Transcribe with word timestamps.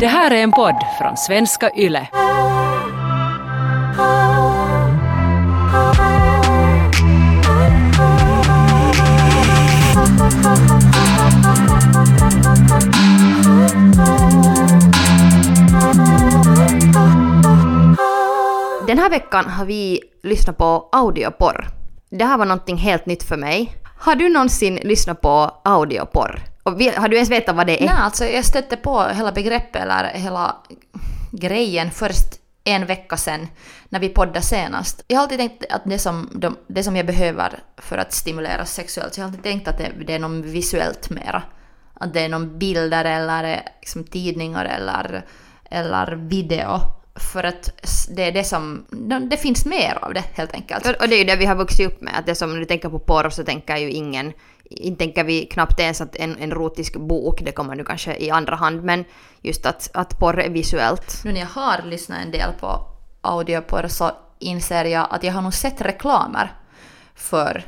Det 0.00 0.06
här 0.06 0.30
är 0.30 0.42
en 0.42 0.52
podd 0.52 0.76
från 0.98 1.16
svenska 1.16 1.70
YLE. 1.76 2.08
Den 18.86 18.98
här 18.98 19.10
veckan 19.10 19.44
har 19.44 19.64
vi 19.64 20.00
lyssnat 20.22 20.58
på 20.58 20.88
audioporr. 20.92 21.68
Det 22.10 22.24
här 22.24 22.38
var 22.38 22.44
någonting 22.44 22.76
helt 22.76 23.06
nytt 23.06 23.22
för 23.22 23.36
mig. 23.36 23.74
Har 23.98 24.14
du 24.14 24.28
någonsin 24.28 24.78
lyssnat 24.82 25.20
på 25.20 25.60
audioporr? 25.64 26.42
Och 26.68 26.82
har 26.82 27.08
du 27.08 27.16
ens 27.16 27.30
vetat 27.30 27.56
vad 27.56 27.66
det 27.66 27.82
är? 27.82 27.86
Nej, 27.86 27.96
alltså 27.98 28.24
jag 28.24 28.44
stötte 28.44 28.76
på 28.76 29.02
hela 29.02 29.32
begreppet 29.32 29.82
eller 29.82 30.04
hela 30.04 30.56
grejen 31.32 31.90
först 31.90 32.34
en 32.64 32.86
vecka 32.86 33.16
sedan 33.16 33.48
när 33.88 34.00
vi 34.00 34.08
poddade 34.08 34.42
senast. 34.42 35.04
Jag 35.06 35.16
har 35.16 35.22
alltid 35.22 35.38
tänkt 35.38 35.64
att 35.70 35.82
det 35.84 35.98
som, 35.98 36.30
de, 36.34 36.56
det 36.66 36.82
som 36.82 36.96
jag 36.96 37.06
behöver 37.06 37.58
för 37.76 37.98
att 37.98 38.12
stimulera 38.12 38.64
sexuellt, 38.64 39.14
så 39.14 39.20
jag 39.20 39.24
har 39.24 39.28
alltid 39.28 39.42
tänkt 39.42 39.68
att 39.68 39.78
det, 39.78 39.92
det 40.06 40.14
är 40.14 40.18
något 40.18 40.44
visuellt 40.44 41.10
mera. 41.10 41.42
Att 41.94 42.14
det 42.14 42.20
är 42.20 42.28
någon 42.28 42.58
bilder 42.58 43.04
eller 43.04 43.62
liksom 43.80 44.04
tidningar 44.04 44.64
eller, 44.64 45.24
eller 45.70 46.12
video. 46.12 46.80
För 47.18 47.44
att 47.44 47.70
det 48.08 48.22
är 48.22 48.32
det 48.32 48.44
som, 48.44 48.86
det 49.30 49.36
finns 49.36 49.64
mer 49.64 49.98
av 50.02 50.14
det 50.14 50.24
helt 50.34 50.54
enkelt. 50.54 50.86
Och 50.86 51.08
det 51.08 51.14
är 51.14 51.18
ju 51.18 51.24
det 51.24 51.36
vi 51.36 51.46
har 51.46 51.54
vuxit 51.54 51.86
upp 51.86 52.00
med, 52.00 52.18
att 52.18 52.26
det 52.26 52.34
som 52.34 52.52
när 52.52 52.58
du 52.58 52.64
tänker 52.64 52.88
på 52.88 52.98
porr 52.98 53.30
så 53.30 53.44
tänker 53.44 53.76
ju 53.76 53.90
ingen, 53.90 54.32
inte 54.64 54.98
tänker 54.98 55.24
vi 55.24 55.46
knappt 55.46 55.80
ens 55.80 56.00
att 56.00 56.16
en, 56.16 56.38
en 56.38 56.52
erotisk 56.52 56.96
bok, 56.96 57.40
det 57.44 57.52
kommer 57.52 57.74
nu 57.74 57.84
kanske 57.84 58.16
i 58.16 58.30
andra 58.30 58.56
hand, 58.56 58.84
men 58.84 59.04
just 59.42 59.66
att, 59.66 59.90
att 59.94 60.18
porr 60.18 60.40
är 60.40 60.50
visuellt. 60.50 61.20
Nu 61.24 61.32
när 61.32 61.40
jag 61.40 61.46
har 61.46 61.82
lyssnat 61.82 62.18
en 62.22 62.30
del 62.30 62.52
på 62.60 62.80
audioporr 63.20 63.88
så 63.88 64.10
inser 64.38 64.84
jag 64.84 65.06
att 65.10 65.24
jag 65.24 65.32
har 65.32 65.42
nog 65.42 65.54
sett 65.54 65.80
reklamer 65.80 66.52
för 67.14 67.64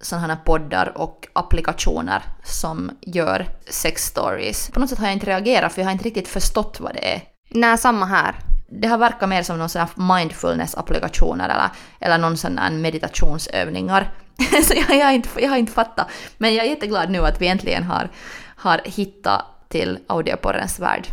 sådana 0.00 0.26
här 0.26 0.36
poddar 0.44 0.98
och 0.98 1.28
applikationer 1.32 2.22
som 2.44 2.90
gör 3.00 3.46
sex 3.68 4.02
stories. 4.02 4.70
På 4.70 4.80
något 4.80 4.90
sätt 4.90 4.98
har 4.98 5.06
jag 5.06 5.12
inte 5.12 5.26
reagerat 5.26 5.72
för 5.72 5.80
jag 5.80 5.86
har 5.86 5.92
inte 5.92 6.04
riktigt 6.04 6.28
förstått 6.28 6.80
vad 6.80 6.94
det 6.94 7.14
är. 7.14 7.22
Nej, 7.50 7.78
samma 7.78 8.06
här. 8.06 8.34
Det 8.66 8.88
har 8.88 8.98
verkat 8.98 9.28
mer 9.28 9.42
som 9.42 9.58
någon 9.58 9.68
sån 9.68 9.80
här 9.80 9.90
mindfulness-applikationer 9.96 11.44
eller, 11.44 11.68
eller 12.00 12.18
någon 12.18 12.36
sån 12.36 12.58
här 12.58 12.70
meditationsövningar. 12.70 14.10
så 14.62 14.74
jag, 14.74 14.98
jag, 14.98 15.06
har 15.06 15.12
inte, 15.12 15.28
jag 15.42 15.50
har 15.50 15.56
inte 15.56 15.72
fattat. 15.72 16.06
Men 16.38 16.54
jag 16.54 16.66
är 16.66 16.70
jätteglad 16.70 17.10
nu 17.10 17.18
att 17.18 17.40
vi 17.40 17.48
äntligen 17.48 17.82
har, 17.82 18.10
har 18.56 18.80
hittat 18.84 19.44
till 19.68 19.98
audioporrens 20.06 20.80
värld. 20.80 21.06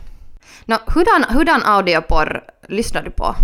Nå, 0.65 0.77
hurdan, 0.87 1.25
hurdan 1.29 1.63
audioporr 1.63 2.43
lyssnar 2.67 3.03
du 3.03 3.11
på? 3.11 3.35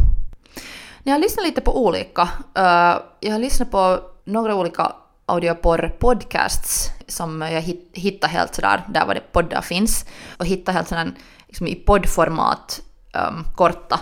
Jag 1.03 1.13
har 1.13 1.19
lyssnat 1.19 1.45
lite 1.45 1.61
på 1.61 1.85
olika. 1.85 2.21
Uh, 2.57 3.01
jag 3.19 3.31
har 3.31 3.39
lyssnat 3.39 3.71
på 3.71 3.99
några 4.23 4.55
olika 4.55 4.91
audioporr-podcasts 5.25 6.89
som 7.07 7.41
jag 7.41 7.61
hit, 7.61 7.89
hittade 7.93 8.33
helt 8.33 8.55
sådär, 8.55 8.83
där 8.87 9.05
var 9.05 9.13
det 9.13 9.31
poddar 9.31 9.61
finns. 9.61 10.05
Och 10.37 10.45
hittade 10.45 10.75
helt 10.75 10.87
sådär, 10.87 11.11
liksom 11.47 11.67
i 11.67 11.75
poddformat, 11.75 12.81
um, 13.17 13.43
korta 13.55 13.99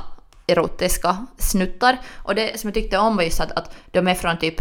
erotiska 0.48 1.26
snuttar. 1.38 1.98
Och 2.16 2.36
det 2.36 2.60
som 2.60 2.68
jag 2.68 2.74
tyckte 2.74 2.98
om 2.98 3.16
var 3.16 3.24
just 3.24 3.40
att, 3.40 3.52
att 3.52 3.76
de 3.92 4.08
är 4.08 4.16
från 4.16 4.38
typ 4.38 4.56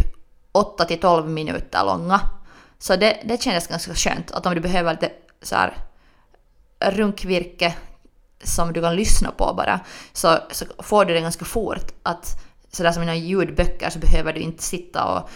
8 0.51 0.85
till 0.85 0.99
12 0.99 1.29
minuter 1.29 1.85
långa. 1.85 2.21
Så 2.79 2.95
det, 2.95 3.21
det 3.25 3.41
kändes 3.41 3.67
ganska 3.67 3.93
skönt, 3.93 4.31
att 4.31 4.45
om 4.45 4.55
du 4.55 4.61
behöver 4.61 4.91
lite 4.91 5.11
så 5.41 5.55
här 5.55 5.77
runkvirke 6.79 7.75
som 8.43 8.73
du 8.73 8.81
kan 8.81 8.95
lyssna 8.95 9.31
på 9.31 9.53
bara, 9.57 9.79
så, 10.13 10.37
så 10.51 10.65
får 10.79 11.05
du 11.05 11.13
det 11.13 11.21
ganska 11.21 11.45
fort. 11.45 11.91
Att 12.03 12.41
sådär 12.71 12.91
som 12.91 13.03
i 13.03 13.17
ljudböcker 13.17 13.89
så 13.89 13.99
behöver 13.99 14.33
du 14.33 14.39
inte 14.39 14.63
sitta 14.63 15.05
och 15.05 15.29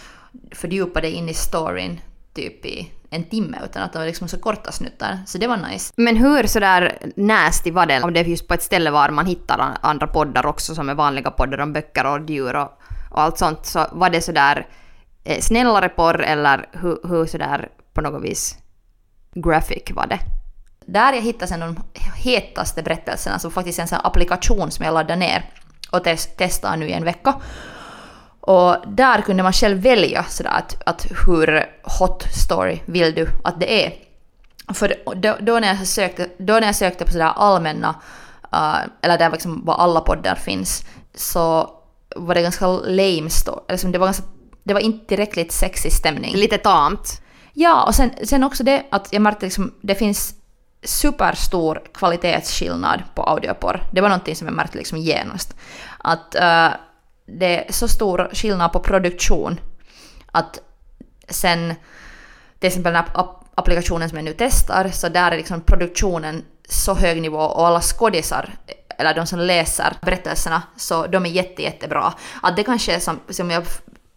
fördjupa 0.52 1.00
dig 1.00 1.12
in 1.12 1.28
i 1.28 1.34
storyn 1.34 2.00
typ 2.34 2.64
i 2.66 2.90
en 3.10 3.24
timme, 3.24 3.58
utan 3.64 3.82
att 3.82 3.92
de 3.92 4.02
är 4.02 4.06
liksom 4.06 4.28
så 4.28 4.38
korta 4.38 4.72
snuttar. 4.72 5.18
Så 5.26 5.38
det 5.38 5.46
var 5.46 5.56
nice. 5.56 5.92
Men 5.96 6.16
hur 6.16 6.46
sådär 6.46 6.98
nasty 7.16 7.70
var 7.70 7.86
det? 7.86 8.02
Om 8.02 8.12
det 8.12 8.20
är 8.20 8.24
just 8.24 8.48
på 8.48 8.54
ett 8.54 8.62
ställe 8.62 8.90
var 8.90 9.08
man 9.10 9.26
hittar 9.26 9.58
an- 9.58 9.76
andra 9.80 10.06
poddar 10.06 10.46
också 10.46 10.74
som 10.74 10.88
är 10.88 10.94
vanliga 10.94 11.30
poddar 11.30 11.58
om 11.58 11.72
böcker 11.72 12.06
och 12.06 12.30
djur 12.30 12.56
och, 12.56 12.72
och 13.10 13.20
allt 13.20 13.38
sånt. 13.38 13.66
Så 13.66 13.86
var 13.92 14.10
det 14.10 14.20
sådär 14.20 14.66
eh, 15.24 15.40
snällare 15.40 15.88
porr 15.88 16.22
eller 16.22 16.68
hur, 16.72 16.98
hur 17.08 17.26
sådär 17.26 17.68
på 17.94 18.00
något 18.00 18.22
vis 18.22 18.58
graphic 19.34 19.82
var 19.90 20.06
det? 20.06 20.18
Där 20.86 21.12
jag 21.12 21.22
hittade 21.22 21.46
sen 21.46 21.60
de 21.60 21.76
hetaste 22.16 22.82
berättelserna, 22.82 23.38
så 23.38 23.50
faktiskt 23.50 23.78
en 23.78 23.88
sån 23.88 23.98
applikation 24.04 24.70
som 24.70 24.84
jag 24.84 24.94
laddade 24.94 25.16
ner 25.16 25.44
och 25.90 26.04
tes- 26.06 26.36
testade 26.36 26.76
nu 26.76 26.88
i 26.88 26.92
en 26.92 27.04
vecka. 27.04 27.34
Och 28.40 28.76
där 28.86 29.20
kunde 29.20 29.42
man 29.42 29.52
själv 29.52 29.78
välja 29.78 30.24
sådär 30.24 30.50
att, 30.50 30.82
att 30.86 31.06
hur 31.26 31.66
hot 31.98 32.22
story 32.32 32.80
vill 32.86 33.14
du 33.14 33.28
att 33.44 33.60
det 33.60 33.86
är. 33.86 33.92
För 34.74 34.94
då, 35.14 35.36
då, 35.40 35.58
när, 35.58 35.68
jag 35.68 35.86
sökte, 35.86 36.28
då 36.38 36.52
när 36.52 36.66
jag 36.66 36.74
sökte 36.74 37.04
på 37.04 37.12
sådär 37.12 37.32
allmänna, 37.36 37.88
uh, 38.54 38.78
eller 39.02 39.18
där 39.18 39.30
liksom 39.30 39.64
var 39.64 39.74
alla 39.74 40.00
poddar 40.00 40.34
finns, 40.34 40.84
så 41.14 41.70
var 42.16 42.34
det 42.34 42.42
ganska 42.42 42.66
lame 42.66 43.30
story. 43.30 43.60
Liksom 43.68 43.92
det, 43.92 43.98
var 43.98 44.06
ganska, 44.06 44.24
det 44.64 44.74
var 44.74 44.80
inte 44.80 45.06
tillräckligt 45.06 45.52
sexig 45.52 45.92
stämning. 45.92 46.36
Lite 46.36 46.58
tamt. 46.58 47.22
Ja, 47.52 47.84
och 47.84 47.94
sen, 47.94 48.10
sen 48.24 48.44
också 48.44 48.64
det 48.64 48.84
att 48.90 49.12
jag 49.12 49.22
märkte 49.22 49.46
liksom, 49.46 49.74
det 49.80 49.94
finns 49.94 50.34
superstor 50.82 51.82
kvalitetsskillnad 51.94 53.02
på 53.14 53.22
audioporr. 53.22 53.82
Det 53.92 54.00
var 54.00 54.08
någonting 54.08 54.36
som 54.36 54.46
jag 54.46 54.54
märkte 54.54 54.78
liksom 54.78 54.98
genast. 54.98 55.56
Att 55.98 56.34
eh, 56.34 56.68
det 57.38 57.68
är 57.68 57.72
så 57.72 57.88
stor 57.88 58.28
skillnad 58.32 58.72
på 58.72 58.80
produktion 58.80 59.60
att 60.32 60.60
sen 61.28 61.74
till 62.58 62.66
exempel 62.66 62.92
den 62.92 63.04
här 63.04 63.26
applikationen 63.54 64.08
som 64.08 64.18
jag 64.18 64.24
nu 64.24 64.34
testar, 64.38 64.88
så 64.88 65.08
där 65.08 65.32
är 65.32 65.36
liksom 65.36 65.60
produktionen 65.60 66.44
så 66.68 66.94
hög 66.94 67.22
nivå 67.22 67.38
och 67.38 67.66
alla 67.66 67.80
skådisar, 67.80 68.54
eller 68.98 69.14
de 69.14 69.26
som 69.26 69.38
läser 69.38 69.92
berättelserna, 70.02 70.62
så 70.76 71.06
de 71.06 71.26
är 71.26 71.30
jätte, 71.30 71.62
jättebra. 71.62 72.12
Att 72.42 72.56
det 72.56 72.62
kanske 72.62 72.94
är 72.94 72.98
som, 72.98 73.20
som 73.28 73.50
jag 73.50 73.64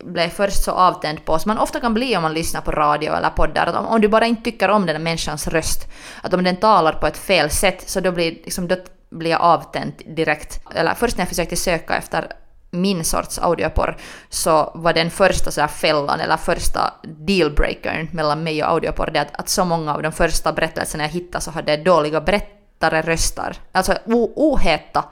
blev 0.04 0.30
först 0.30 0.64
så 0.64 0.72
avtänd 0.72 1.26
på, 1.26 1.40
som 1.40 1.50
man 1.50 1.58
ofta 1.58 1.80
kan 1.80 1.94
bli 1.94 2.18
om 2.18 2.22
man 2.22 2.34
lyssnar 2.34 2.62
på 2.62 2.72
radio 2.72 3.14
eller 3.14 3.30
poddar, 3.30 3.68
att 3.68 3.76
om, 3.76 3.88
om 3.88 4.02
du 4.02 4.08
bara 4.08 4.26
inte 4.26 4.44
tycker 4.44 4.70
om 4.70 4.86
den 4.86 4.96
här 4.96 5.04
människans 5.04 5.48
röst, 5.48 5.88
att 6.22 6.34
om 6.34 6.44
den 6.44 6.56
talar 6.56 6.94
på 6.94 7.08
ett 7.08 7.18
fel 7.18 7.50
sätt, 7.50 7.90
så 7.90 8.00
då 8.00 8.12
blir, 8.12 8.32
liksom, 8.32 8.68
då 8.68 8.76
blir 9.10 9.32
jag 9.32 9.42
avtänd 9.42 9.94
direkt. 10.06 10.60
Eller 10.76 10.94
först 10.94 11.18
när 11.18 11.22
jag 11.22 11.30
försökte 11.30 11.56
söka 11.56 11.96
efter 11.96 12.28
min 12.74 13.04
sorts 13.04 13.40
audioporr 13.40 13.98
så 14.30 14.72
var 14.76 14.94
den 14.94 15.12
första 15.12 15.52
så 15.52 15.62
här 15.62 15.68
fällan 15.68 16.20
eller 16.20 16.38
första 16.38 16.94
dealbreakern 17.04 18.10
mellan 18.12 18.44
mig 18.44 18.64
och 18.64 18.70
audioporr 18.70 19.12
det 19.14 19.22
att, 19.22 19.36
att 19.40 19.50
så 19.50 19.66
många 19.66 19.94
av 19.94 20.02
de 20.04 20.12
första 20.12 20.54
berättelserna 20.54 21.04
jag 21.04 21.10
hittade 21.10 21.44
så 21.44 21.52
hade 21.52 21.78
dåliga 21.78 22.22
berättare 22.22 23.02
röster. 23.02 23.56
Alltså 23.72 23.98
oheta 24.36 25.06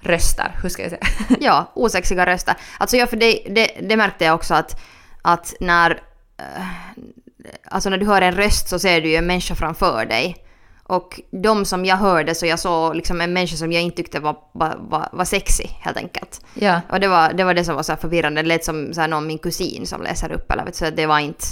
röster, 0.00 0.58
hur 0.62 0.68
ska 0.68 0.82
jag 0.82 0.90
säga? 0.90 1.06
Ja, 1.40 1.72
osexiga 1.74 2.26
röster. 2.26 2.54
Alltså 2.78 2.96
ja, 2.96 3.06
för 3.06 3.16
det, 3.16 3.42
det, 3.50 3.70
det 3.80 3.96
märkte 3.96 4.24
jag 4.24 4.34
också 4.34 4.54
att, 4.54 4.80
att 5.22 5.54
när, 5.60 5.90
eh, 6.36 6.66
alltså 7.64 7.90
när 7.90 7.98
du 7.98 8.06
hör 8.06 8.22
en 8.22 8.34
röst 8.34 8.68
så 8.68 8.78
ser 8.78 9.00
du 9.00 9.08
ju 9.08 9.16
en 9.16 9.26
människa 9.26 9.54
framför 9.54 10.06
dig. 10.06 10.36
Och 10.90 11.20
de 11.30 11.64
som 11.64 11.84
jag 11.84 11.96
hörde 11.96 12.34
så 12.34 12.46
jag 12.46 12.58
såg 12.58 12.96
liksom 12.96 13.20
en 13.20 13.32
människa 13.32 13.56
som 13.56 13.72
jag 13.72 13.82
inte 13.82 13.96
tyckte 13.96 14.20
var, 14.20 14.36
var, 14.52 15.08
var, 15.12 15.24
sexy 15.24 15.64
helt 15.80 15.96
enkelt. 15.96 16.40
ja. 16.54 16.80
Och 16.90 17.00
det 17.00 17.08
var 17.08 17.32
det, 17.32 17.44
var 17.44 17.54
det 17.54 17.64
som 17.64 17.76
var 17.76 17.82
så 17.82 17.92
här 17.92 17.96
förvirrande. 17.96 18.42
Det 18.42 18.48
lät 18.48 18.64
som 18.64 18.94
så 18.94 19.00
här 19.00 19.08
någon 19.08 19.26
min 19.26 19.38
kusin 19.38 19.86
som 19.86 20.02
läser 20.02 20.32
upp 20.32 20.50
eller 20.52 20.64
vet 20.64 20.76
så 20.76 20.90
det 20.90 21.06
var 21.06 21.18
inte, 21.18 21.44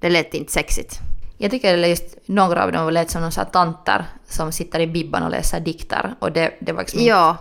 det 0.00 0.10
lät 0.10 0.34
inte 0.34 0.52
sexigt. 0.52 0.98
Jag 1.38 1.50
tycker 1.50 1.76
det 1.76 1.88
just 1.88 2.16
några 2.26 2.64
av 2.64 2.72
dem 2.72 2.90
lät 2.90 3.10
som 3.10 3.22
någon 3.22 3.32
så 3.32 3.40
här 3.40 3.48
tanter 3.48 4.04
som 4.28 4.52
sitter 4.52 4.80
i 4.80 4.86
bibban 4.86 5.22
och 5.22 5.30
läser 5.30 5.60
dikter 5.60 6.14
och 6.18 6.32
det, 6.32 6.54
det 6.60 6.72
var 6.72 6.80
liksom 6.80 7.00
inte- 7.00 7.08
Ja, 7.08 7.36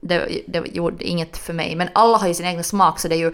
det, 0.00 0.42
det 0.46 0.62
gjorde 0.72 1.04
inget 1.04 1.36
för 1.38 1.52
mig. 1.52 1.76
Men 1.76 1.88
alla 1.94 2.18
har 2.18 2.28
ju 2.28 2.34
sin 2.34 2.46
egen 2.46 2.64
smak 2.64 3.00
så 3.00 3.08
det 3.08 3.14
är 3.14 3.18
ju 3.18 3.32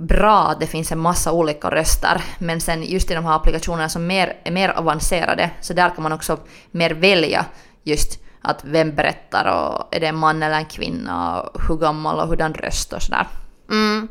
bra 0.00 0.48
att 0.48 0.60
det 0.60 0.66
finns 0.66 0.92
en 0.92 0.98
massa 0.98 1.32
olika 1.32 1.70
röster. 1.70 2.22
Men 2.38 2.60
sen 2.60 2.82
just 2.82 3.10
i 3.10 3.14
de 3.14 3.24
här 3.24 3.36
applikationerna 3.36 3.88
som 3.88 4.06
mer, 4.06 4.36
är 4.44 4.50
mer 4.50 4.68
avancerade 4.68 5.50
så 5.60 5.72
där 5.72 5.90
kan 5.90 6.02
man 6.02 6.12
också 6.12 6.38
mer 6.70 6.90
välja 6.90 7.46
just 7.84 8.18
att 8.42 8.64
vem 8.64 8.94
berättar 8.94 9.44
och 9.44 9.94
är 9.96 10.00
det 10.00 10.06
en 10.06 10.16
man 10.16 10.42
eller 10.42 10.56
en 10.56 10.64
kvinna 10.64 11.40
och 11.40 11.62
hur 11.68 11.76
gammal 11.76 12.20
och 12.20 12.28
hurdan 12.28 12.54
röst 12.54 12.92
och 12.92 13.02
sådär. 13.02 13.26
Mm. 13.70 14.08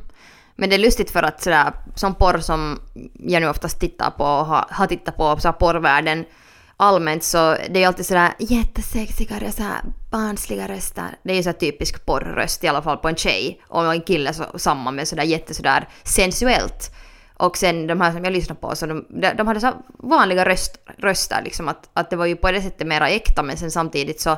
Men 0.55 0.69
det 0.69 0.75
är 0.75 0.79
lustigt 0.79 1.11
för 1.11 1.23
att 1.23 1.41
sådär, 1.41 1.73
som 1.95 2.15
porr 2.15 2.39
som 2.39 2.79
jag 3.13 3.41
nu 3.41 3.49
oftast 3.49 3.79
tittar 3.79 4.11
på 4.11 4.23
och 4.23 4.45
har, 4.45 4.65
har 4.69 4.87
tittat 4.87 5.17
på, 5.17 5.39
så 5.39 5.53
porrvärlden 5.53 6.25
allmänt 6.77 7.23
så 7.23 7.57
det 7.69 7.83
är 7.83 7.87
alltid 7.87 8.05
sådär 8.05 8.33
jättesexiga 8.39 9.39
röster, 9.39 9.81
barnsliga 10.09 10.67
röster. 10.67 11.17
Det 11.23 11.31
är 11.31 11.37
ju 11.37 11.43
så 11.43 11.53
typisk 11.53 12.05
porrröst 12.05 12.63
i 12.63 12.67
alla 12.67 12.81
fall 12.81 12.97
på 12.97 13.07
en 13.07 13.15
tjej. 13.15 13.61
Och 13.67 13.93
en 13.93 14.01
kille 14.01 14.33
så, 14.33 14.45
samma 14.55 14.91
men 14.91 15.05
sådär 15.05 15.23
jättesådär 15.23 15.87
sensuellt. 16.03 16.91
Och 17.37 17.57
sen 17.57 17.87
de 17.87 18.01
här 18.01 18.11
som 18.11 18.23
jag 18.23 18.33
lyssnade 18.33 18.61
på, 18.61 18.75
så 18.75 18.85
de, 18.85 19.05
de, 19.37 19.47
hade 19.47 19.59
så 19.59 19.73
vanliga 19.87 20.45
röst, 20.45 20.77
röster 20.97 21.41
liksom 21.43 21.67
att, 21.67 21.89
att 21.93 22.09
det 22.09 22.15
var 22.15 22.25
ju 22.25 22.35
på 22.35 22.51
det 22.51 22.61
sättet 22.61 22.87
mera 22.87 23.09
äkta 23.09 23.43
men 23.43 23.57
sen 23.57 23.71
samtidigt 23.71 24.21
så 24.21 24.37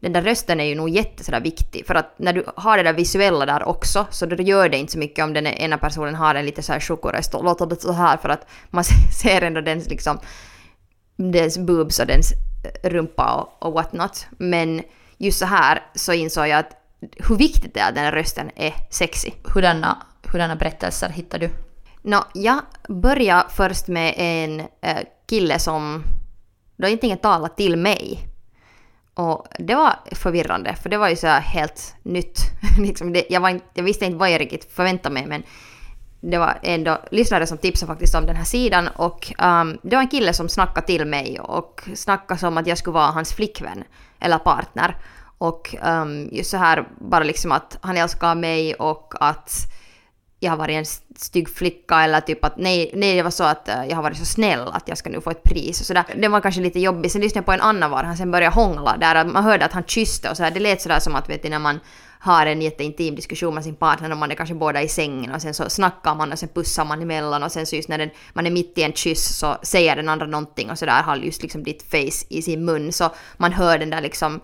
den 0.00 0.12
där 0.12 0.22
rösten 0.22 0.60
är 0.60 0.64
ju 0.64 0.74
nog 0.74 0.90
jättesådär 0.90 1.40
viktig 1.40 1.86
för 1.86 1.94
att 1.94 2.18
när 2.18 2.32
du 2.32 2.44
har 2.56 2.76
det 2.76 2.82
där 2.82 2.92
visuella 2.92 3.46
där 3.46 3.68
också 3.68 4.06
så 4.10 4.26
då 4.26 4.42
gör 4.42 4.68
det 4.68 4.76
inte 4.76 4.92
så 4.92 4.98
mycket 4.98 5.24
om 5.24 5.32
den 5.32 5.46
e-, 5.46 5.56
ena 5.58 5.78
personen 5.78 6.14
har 6.14 6.34
en 6.34 6.46
lite 6.46 6.62
såhär 6.62 6.80
chokoröst 6.80 7.34
och 7.34 7.44
låter 7.44 7.66
det 7.66 7.80
så 7.80 7.92
här 7.92 8.16
för 8.16 8.28
att 8.28 8.46
man 8.70 8.84
ser 9.22 9.42
ändå 9.42 9.60
dens 9.60 9.88
liksom 9.88 10.18
dens 11.16 11.58
boobs 11.58 11.98
och 11.98 12.06
dens 12.06 12.32
rumpa 12.82 13.34
och, 13.34 13.66
och 13.66 13.72
what 13.72 13.92
not. 13.92 14.26
Men 14.38 14.82
just 15.20 15.38
så 15.38 15.46
här 15.46 15.82
så 15.94 16.12
insåg 16.12 16.48
jag 16.48 16.58
att 16.58 16.76
hur 17.28 17.36
viktigt 17.36 17.74
det 17.74 17.80
är 17.80 17.88
att 17.88 17.94
den 17.94 18.04
här 18.04 18.12
rösten 18.12 18.50
är 18.56 18.74
sexy. 18.90 19.30
Hurdana, 19.54 20.06
hurdana 20.32 20.56
berättelser 20.56 21.08
hittar 21.08 21.38
du? 21.38 21.50
Nå, 22.02 22.24
jag 22.34 22.60
började 22.88 23.44
först 23.50 23.88
med 23.88 24.14
en 24.16 24.60
äh, 24.60 24.98
kille 25.28 25.58
som 25.58 26.02
då 26.76 26.88
inte 26.88 27.06
ingen 27.06 27.18
talat 27.18 27.56
till 27.56 27.76
mig. 27.76 28.18
Och 29.14 29.46
det 29.58 29.74
var 29.74 29.92
förvirrande, 30.12 30.74
för 30.74 30.88
det 30.90 30.98
var 30.98 31.08
ju 31.08 31.16
så 31.16 31.26
här 31.26 31.40
helt 31.40 31.94
nytt. 32.02 32.40
liksom 32.78 33.12
det, 33.12 33.24
jag, 33.30 33.40
var 33.40 33.48
inte, 33.48 33.66
jag 33.74 33.84
visste 33.84 34.04
inte 34.04 34.18
vad 34.18 34.30
jag 34.30 34.40
riktigt 34.40 34.72
förväntade 34.72 35.14
mig, 35.14 35.26
men 35.26 35.42
det 36.20 36.38
var 36.38 36.58
ändå 36.62 36.98
lyssnare 37.10 37.46
som 37.46 37.58
tipsade 37.58 37.92
faktiskt 37.92 38.14
om 38.14 38.26
den 38.26 38.36
här 38.36 38.44
sidan 38.44 38.88
och 38.88 39.32
um, 39.38 39.78
det 39.82 39.96
var 39.96 40.02
en 40.02 40.08
kille 40.08 40.32
som 40.32 40.48
snackade 40.48 40.86
till 40.86 41.04
mig 41.04 41.40
och 41.40 41.82
snackade 41.94 42.40
som 42.40 42.58
att 42.58 42.66
jag 42.66 42.78
skulle 42.78 42.94
vara 42.94 43.10
hans 43.10 43.32
flickvän 43.32 43.84
eller 44.20 44.38
partner. 44.38 44.96
Och 45.38 45.74
um, 45.82 46.28
just 46.32 46.50
så 46.50 46.56
här 46.56 46.88
bara 46.98 47.24
liksom 47.24 47.52
att 47.52 47.78
han 47.80 47.96
älskar 47.96 48.34
mig 48.34 48.74
och 48.74 49.14
att 49.20 49.52
jag 50.40 50.50
har 50.50 50.56
varit 50.56 50.74
en 50.74 50.84
stygg 51.16 51.48
flicka 51.48 52.02
eller 52.02 52.20
typ 52.20 52.44
att 52.44 52.56
nej, 52.56 52.90
nej 52.94 53.16
det 53.16 53.22
var 53.22 53.30
så 53.30 53.44
att 53.44 53.68
eh, 53.68 53.84
jag 53.84 53.96
har 53.96 54.02
varit 54.02 54.18
så 54.18 54.24
snäll 54.24 54.68
att 54.72 54.88
jag 54.88 54.98
ska 54.98 55.10
nu 55.10 55.20
få 55.20 55.30
ett 55.30 55.42
pris 55.42 55.80
och 55.80 55.86
sådär. 55.86 56.04
Det 56.16 56.28
var 56.28 56.40
kanske 56.40 56.60
lite 56.60 56.80
jobbigt. 56.80 57.12
Sen 57.12 57.20
lyssnade 57.20 57.38
jag 57.38 57.46
på 57.46 57.52
en 57.52 57.60
annan 57.60 57.90
var 57.90 58.04
han 58.04 58.16
sen 58.16 58.30
började 58.30 58.54
hångla 58.54 58.96
där 58.96 59.24
och 59.24 59.32
man 59.32 59.44
hörde 59.44 59.64
att 59.64 59.72
han 59.72 59.84
kysste 59.84 60.30
och 60.30 60.36
sådär. 60.36 60.50
Det 60.50 60.60
lät 60.60 60.82
sådär 60.82 60.98
som 61.00 61.14
att 61.14 61.28
vet 61.28 61.42
du 61.42 61.48
när 61.48 61.58
man 61.58 61.80
har 62.20 62.46
en 62.46 62.62
jätteintim 62.62 63.14
diskussion 63.14 63.54
med 63.54 63.64
sin 63.64 63.76
partner 63.76 64.10
och 64.12 64.16
man 64.16 64.30
är 64.30 64.34
kanske 64.34 64.54
båda 64.54 64.82
i 64.82 64.88
sängen 64.88 65.34
och 65.34 65.42
sen 65.42 65.54
så 65.54 65.70
snackar 65.70 66.14
man 66.14 66.32
och 66.32 66.38
sen 66.38 66.48
pussar 66.48 66.84
man 66.84 67.02
emellan 67.02 67.42
och 67.42 67.52
sen 67.52 67.66
så 67.66 67.76
just 67.76 67.88
när 67.88 67.98
den, 67.98 68.10
man 68.32 68.46
är 68.46 68.50
mitt 68.50 68.78
i 68.78 68.82
en 68.82 68.92
kyss 68.92 69.38
så 69.38 69.56
säger 69.62 69.96
den 69.96 70.08
andra 70.08 70.26
någonting 70.26 70.70
och 70.70 70.78
sådär 70.78 71.02
har 71.02 71.16
just 71.16 71.42
liksom 71.42 71.62
ditt 71.62 71.82
face 71.82 72.26
i 72.28 72.42
sin 72.42 72.64
mun 72.64 72.92
så 72.92 73.10
man 73.36 73.52
hör 73.52 73.78
den 73.78 73.90
där 73.90 74.00
liksom 74.00 74.40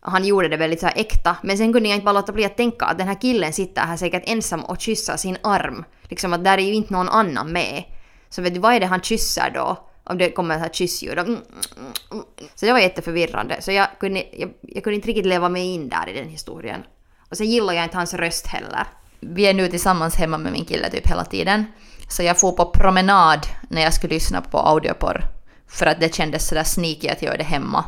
han 0.00 0.24
gjorde 0.24 0.48
det 0.48 0.56
väldigt 0.56 0.80
så 0.80 0.86
här 0.86 0.98
äkta, 0.98 1.36
men 1.42 1.58
sen 1.58 1.72
kunde 1.72 1.88
jag 1.88 1.96
inte 1.96 2.04
bara 2.04 2.12
låta 2.12 2.32
bli 2.32 2.44
att 2.44 2.56
tänka 2.56 2.84
att 2.84 2.98
den 2.98 3.08
här 3.08 3.20
killen 3.20 3.52
sitter 3.52 3.82
här 3.82 3.96
säkert 3.96 4.22
ensam 4.26 4.64
och 4.64 4.80
kysser 4.80 5.16
sin 5.16 5.36
arm. 5.42 5.84
Liksom 6.02 6.32
att 6.32 6.44
där 6.44 6.58
är 6.58 6.62
ju 6.62 6.74
inte 6.74 6.92
någon 6.92 7.08
annan 7.08 7.52
med. 7.52 7.84
Så 8.28 8.42
vet 8.42 8.54
du, 8.54 8.60
vad 8.60 8.74
är 8.74 8.80
det 8.80 8.86
han 8.86 9.00
kysser 9.00 9.50
då? 9.54 9.88
Om 10.04 10.18
det 10.18 10.30
kommer 10.30 10.54
ett 10.54 10.60
här 10.60 10.68
kyssljud. 10.68 11.18
Mm, 11.18 11.30
mm, 11.30 11.40
mm, 11.76 11.92
mm. 12.12 12.24
Så 12.54 12.66
det 12.66 12.72
var 12.72 12.78
jätteförvirrande. 12.78 13.62
Så 13.62 13.72
jag 13.72 13.88
kunde, 14.00 14.24
jag, 14.32 14.50
jag 14.60 14.84
kunde 14.84 14.94
inte 14.94 15.08
riktigt 15.08 15.26
leva 15.26 15.48
mig 15.48 15.74
in 15.74 15.88
där 15.88 16.08
i 16.08 16.12
den 16.12 16.28
historien. 16.28 16.82
Och 17.30 17.36
sen 17.36 17.46
gillar 17.46 17.72
jag 17.72 17.84
inte 17.84 17.96
hans 17.96 18.14
röst 18.14 18.46
heller. 18.46 18.86
Vi 19.20 19.46
är 19.46 19.54
nu 19.54 19.68
tillsammans 19.68 20.16
hemma 20.16 20.38
med 20.38 20.52
min 20.52 20.64
kille 20.64 20.90
typ 20.90 21.08
hela 21.10 21.24
tiden. 21.24 21.64
Så 22.08 22.22
jag 22.22 22.40
får 22.40 22.52
på 22.52 22.70
promenad 22.70 23.46
när 23.68 23.82
jag 23.82 23.94
skulle 23.94 24.14
lyssna 24.14 24.40
på 24.40 24.58
audioporr. 24.58 25.24
För 25.68 25.86
att 25.86 26.00
det 26.00 26.14
kändes 26.14 26.48
sådär 26.48 26.64
sneaky 26.64 27.08
att 27.08 27.22
göra 27.22 27.36
det 27.36 27.44
hemma. 27.44 27.84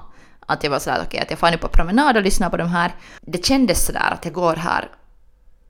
Att 0.47 0.65
jag 0.65 0.71
var 0.71 0.79
sådär 0.79 0.97
okej, 0.97 1.07
okay, 1.07 1.21
att 1.21 1.31
jag 1.31 1.39
får 1.39 1.51
nu 1.51 1.59
på 1.59 1.69
promenad 1.69 2.17
och 2.17 2.23
lyssnar 2.23 2.51
på 2.51 2.57
de 2.57 2.69
här. 2.69 2.95
Det 3.21 3.45
kändes 3.45 3.87
sådär 3.87 4.11
att 4.13 4.25
jag 4.25 4.35
går 4.35 4.57
här 4.57 4.89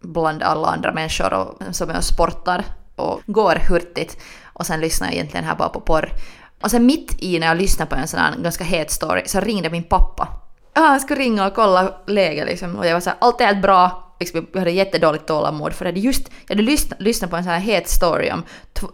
bland 0.01 0.43
alla 0.43 0.69
andra 0.69 0.93
människor 0.93 1.33
och, 1.33 1.63
som 1.77 1.91
jag 1.91 2.05
sportar 2.05 2.65
och 2.97 3.21
går 3.27 3.55
hurtigt 3.69 4.19
och 4.45 4.67
sen 4.67 4.81
lyssnar 4.81 5.09
jag 5.09 5.15
egentligen 5.15 5.45
här 5.45 5.57
bara 5.57 5.69
på 5.69 5.81
porr. 5.81 6.13
Och 6.61 6.71
sen 6.71 6.87
mitt 6.87 7.23
i 7.23 7.39
när 7.39 7.47
jag 7.47 7.57
lyssnar 7.57 7.87
på 7.87 7.95
en 7.95 8.09
sån 8.09 8.21
här 8.21 8.37
ganska 8.37 8.65
het 8.65 8.91
story 8.91 9.23
så 9.27 9.41
ringde 9.41 9.71
min 9.71 9.85
pappa 9.85 10.29
ah, 10.73 10.87
han 10.87 11.01
skulle 11.01 11.21
ringa 11.21 11.47
och 11.47 11.55
kolla 11.55 11.95
läget 12.07 12.47
liksom 12.47 12.77
och 12.77 12.87
jag 12.87 12.93
var 12.93 13.01
såhär, 13.01 13.19
allt 13.21 13.41
är 13.41 13.47
helt 13.47 13.63
bra. 13.63 14.07
Liksom, 14.21 14.47
jag 14.53 14.59
hade 14.59 14.71
jättedåligt 14.71 15.27
tålamod 15.27 15.73
för 15.73 15.85
jag 15.85 15.93
hade 15.93 16.01
just 16.01 16.31
jag 16.47 16.57
hade 16.57 16.63
lyssnat, 16.63 17.01
lyssnat 17.01 17.31
på 17.31 17.37
en 17.37 17.45
sån 17.45 17.53
här 17.53 17.61
het 17.61 17.89
story 17.89 18.31
om 18.31 18.43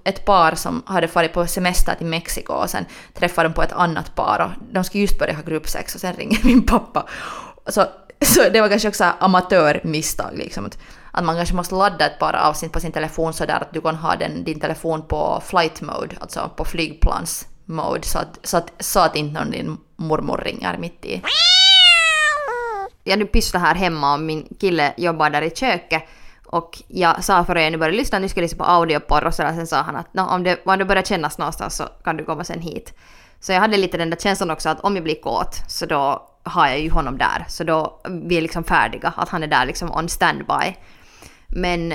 ett 0.04 0.24
par 0.24 0.54
som 0.54 0.82
hade 0.86 1.08
farit 1.08 1.32
på 1.32 1.46
semester 1.46 1.94
till 1.94 2.06
Mexiko 2.06 2.52
och 2.52 2.70
sen 2.70 2.84
träffade 3.14 3.48
de 3.48 3.54
på 3.54 3.62
ett 3.62 3.72
annat 3.72 4.14
par 4.14 4.40
och 4.40 4.72
de 4.72 4.84
skulle 4.84 5.02
just 5.02 5.18
börja 5.18 5.34
ha 5.34 5.42
gruppsex 5.42 5.94
och 5.94 6.00
sen 6.00 6.14
ringer 6.14 6.38
min 6.44 6.66
pappa. 6.66 7.06
Så, 7.66 7.84
så 8.24 8.48
det 8.52 8.60
var 8.60 8.68
kanske 8.68 8.88
också 8.88 9.04
amatörmisstag 9.18 10.30
liksom. 10.34 10.70
Att 11.10 11.24
man 11.24 11.36
kanske 11.36 11.54
måste 11.54 11.74
ladda 11.74 12.06
ett 12.06 12.18
par 12.18 12.36
avsnitt 12.36 12.72
på 12.72 12.80
sin 12.80 12.92
telefon 12.92 13.32
så 13.32 13.46
där 13.46 13.60
att 13.60 13.72
du 13.72 13.80
kan 13.80 13.94
ha 13.94 14.16
den, 14.16 14.44
din 14.44 14.60
telefon 14.60 15.02
på 15.02 15.42
flight 15.46 15.80
mode, 15.80 16.16
alltså 16.20 16.50
på 16.56 16.64
flygplans 16.64 17.46
mode 17.64 18.02
så 18.02 18.18
att, 18.18 18.38
så 18.42 18.56
att, 18.56 18.72
så 18.78 19.00
att 19.00 19.16
inte 19.16 19.40
någon 19.40 19.50
din 19.50 19.76
mormor 19.96 20.42
ringer 20.44 20.78
mitt 20.78 21.04
i 21.04 21.22
jag 23.06 23.18
nu 23.18 23.26
pysslar 23.26 23.60
här 23.60 23.74
hemma 23.74 24.14
och 24.14 24.20
min 24.20 24.56
kille 24.60 24.94
jobbar 24.96 25.30
där 25.30 25.42
i 25.42 25.50
köket 25.50 26.02
och 26.46 26.82
jag 26.88 27.24
sa 27.24 27.44
före 27.44 27.62
jag 27.62 27.72
nu 27.72 27.78
började 27.78 27.96
lyssna, 27.96 28.18
nu 28.18 28.28
ska 28.28 28.40
jag 28.40 28.42
lyssna 28.42 28.64
på 28.64 28.70
audioporr 28.70 29.24
och 29.24 29.34
sådär, 29.34 29.52
sen 29.52 29.66
sa 29.66 29.82
han 29.82 29.96
att 29.96 30.06
om, 30.14 30.42
det, 30.42 30.58
om 30.64 30.78
det 30.78 30.84
börjar 30.84 31.02
kännas 31.02 31.38
någonstans 31.38 31.76
så 31.76 31.84
kan 32.04 32.16
du 32.16 32.24
komma 32.24 32.44
sen 32.44 32.60
hit. 32.60 32.94
Så 33.40 33.52
jag 33.52 33.60
hade 33.60 33.76
lite 33.76 33.98
den 33.98 34.10
där 34.10 34.16
känslan 34.16 34.50
också 34.50 34.68
att 34.68 34.80
om 34.80 34.94
jag 34.94 35.04
blir 35.04 35.20
kåt 35.20 35.62
så 35.68 35.86
då 35.86 36.28
har 36.42 36.68
jag 36.68 36.80
ju 36.80 36.90
honom 36.90 37.18
där. 37.18 37.44
Så 37.48 37.64
då 37.64 38.00
vi 38.08 38.36
är 38.36 38.42
liksom 38.42 38.64
färdiga, 38.64 39.12
att 39.16 39.28
han 39.28 39.42
är 39.42 39.46
där 39.46 39.66
liksom 39.66 39.92
on 39.92 40.08
standby. 40.08 40.76
Men, 41.48 41.94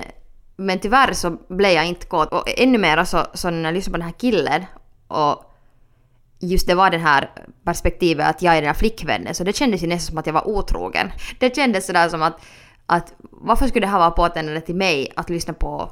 men 0.55 0.79
tyvärr 0.79 1.13
så 1.13 1.37
blev 1.49 1.71
jag 1.71 1.85
inte 1.85 2.05
kåt. 2.05 2.33
Och 2.33 2.43
ännu 2.57 2.77
mer 2.77 3.03
så, 3.03 3.25
så 3.33 3.49
när 3.49 3.63
jag 3.63 3.73
lyssnade 3.73 3.93
på 3.93 3.97
den 3.97 4.07
här 4.07 4.19
killen 4.19 4.65
och 5.07 5.50
just 6.41 6.67
det 6.67 6.75
var 6.75 6.89
det 6.89 6.97
här 6.97 7.29
perspektivet 7.63 8.27
att 8.27 8.41
jag 8.41 8.57
är 8.57 8.61
den 8.61 8.67
här 8.67 8.73
flickvännen, 8.73 9.35
så 9.35 9.43
det 9.43 9.55
kändes 9.55 9.83
ju 9.83 9.87
nästan 9.87 10.07
som 10.11 10.17
att 10.17 10.25
jag 10.25 10.33
var 10.33 10.47
otrogen. 10.47 11.11
Det 11.39 11.55
kändes 11.55 11.85
sådär 11.85 12.09
som 12.09 12.21
att, 12.21 12.41
att 12.85 13.13
varför 13.19 13.67
skulle 13.67 13.85
det 13.85 13.91
här 13.91 13.99
vara 13.99 14.11
påtändande 14.11 14.61
till 14.61 14.75
mig 14.75 15.11
att 15.15 15.29
lyssna 15.29 15.53
på 15.53 15.91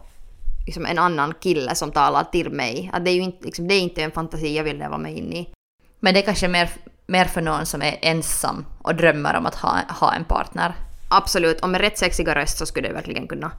liksom 0.65 0.85
en 0.85 0.99
annan 0.99 1.33
kille 1.39 1.75
som 1.75 1.91
talar 1.91 2.23
till 2.23 2.49
mig? 2.49 2.89
Att 2.93 3.05
det 3.05 3.11
är 3.11 3.15
ju 3.15 3.21
inte, 3.21 3.45
liksom, 3.45 3.67
det 3.67 3.75
är 3.75 3.79
inte 3.79 4.03
en 4.03 4.11
fantasi 4.11 4.57
jag 4.57 4.63
vill 4.63 4.77
leva 4.77 4.97
mig 4.97 5.17
in 5.17 5.33
i. 5.33 5.53
Men 5.99 6.13
det 6.13 6.19
är 6.19 6.25
kanske 6.25 6.47
mer, 6.47 6.69
mer 7.07 7.25
för 7.25 7.41
någon 7.41 7.65
som 7.65 7.81
är 7.81 7.99
ensam 8.01 8.65
och 8.81 8.95
drömmer 8.95 9.35
om 9.35 9.45
att 9.45 9.55
ha, 9.55 9.79
ha 9.99 10.13
en 10.13 10.25
partner. 10.25 10.73
Absolut, 11.09 11.61
och 11.61 11.69
med 11.69 11.81
rätt 11.81 11.97
sexiga 11.97 12.35
röst 12.35 12.57
så 12.57 12.65
skulle 12.65 12.87
det 12.87 12.93
verkligen 12.93 13.27
kunna, 13.27 13.51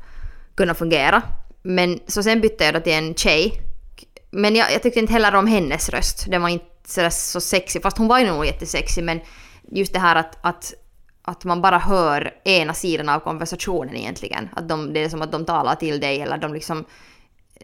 kunna 0.54 0.74
fungera. 0.74 1.22
Men 1.62 2.00
så 2.06 2.22
sen 2.22 2.40
bytte 2.40 2.64
jag 2.64 2.74
då 2.74 2.80
till 2.80 2.92
en 2.92 3.14
tjej. 3.14 3.52
Men 4.30 4.56
jag, 4.56 4.72
jag 4.72 4.82
tyckte 4.82 5.00
inte 5.00 5.12
heller 5.12 5.34
om 5.34 5.46
hennes 5.46 5.88
röst. 5.88 6.26
Den 6.30 6.42
var 6.42 6.48
inte 6.48 6.69
sådär 6.90 7.10
så 7.10 7.40
sexig, 7.40 7.82
fast 7.82 7.98
hon 7.98 8.08
var 8.08 8.18
ju 8.18 8.26
nog 8.26 8.46
jättesexig 8.46 9.04
men 9.04 9.20
just 9.72 9.92
det 9.92 9.98
här 9.98 10.16
att, 10.16 10.38
att, 10.42 10.74
att 11.22 11.44
man 11.44 11.62
bara 11.62 11.78
hör 11.78 12.34
ena 12.44 12.74
sidan 12.74 13.08
av 13.08 13.20
konversationen 13.20 13.96
egentligen. 13.96 14.48
Att 14.56 14.68
de, 14.68 14.92
det 14.92 15.04
är 15.04 15.08
som 15.08 15.22
att 15.22 15.32
de 15.32 15.44
talar 15.44 15.74
till 15.74 16.00
dig 16.00 16.20
eller 16.20 16.38
de 16.38 16.54
liksom 16.54 16.84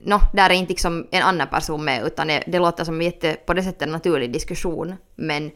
no, 0.00 0.20
där 0.32 0.50
är 0.50 0.54
inte 0.54 0.70
liksom 0.70 1.06
en 1.10 1.22
annan 1.22 1.48
person 1.48 1.84
med 1.84 2.06
utan 2.06 2.26
det, 2.26 2.44
det 2.46 2.58
låter 2.58 2.84
som 2.84 2.94
en 2.94 3.06
jätte, 3.06 3.36
på 3.46 3.54
det 3.54 3.62
sättet 3.62 3.82
en 3.82 3.92
naturlig 3.92 4.32
diskussion. 4.32 4.94
Men 5.14 5.50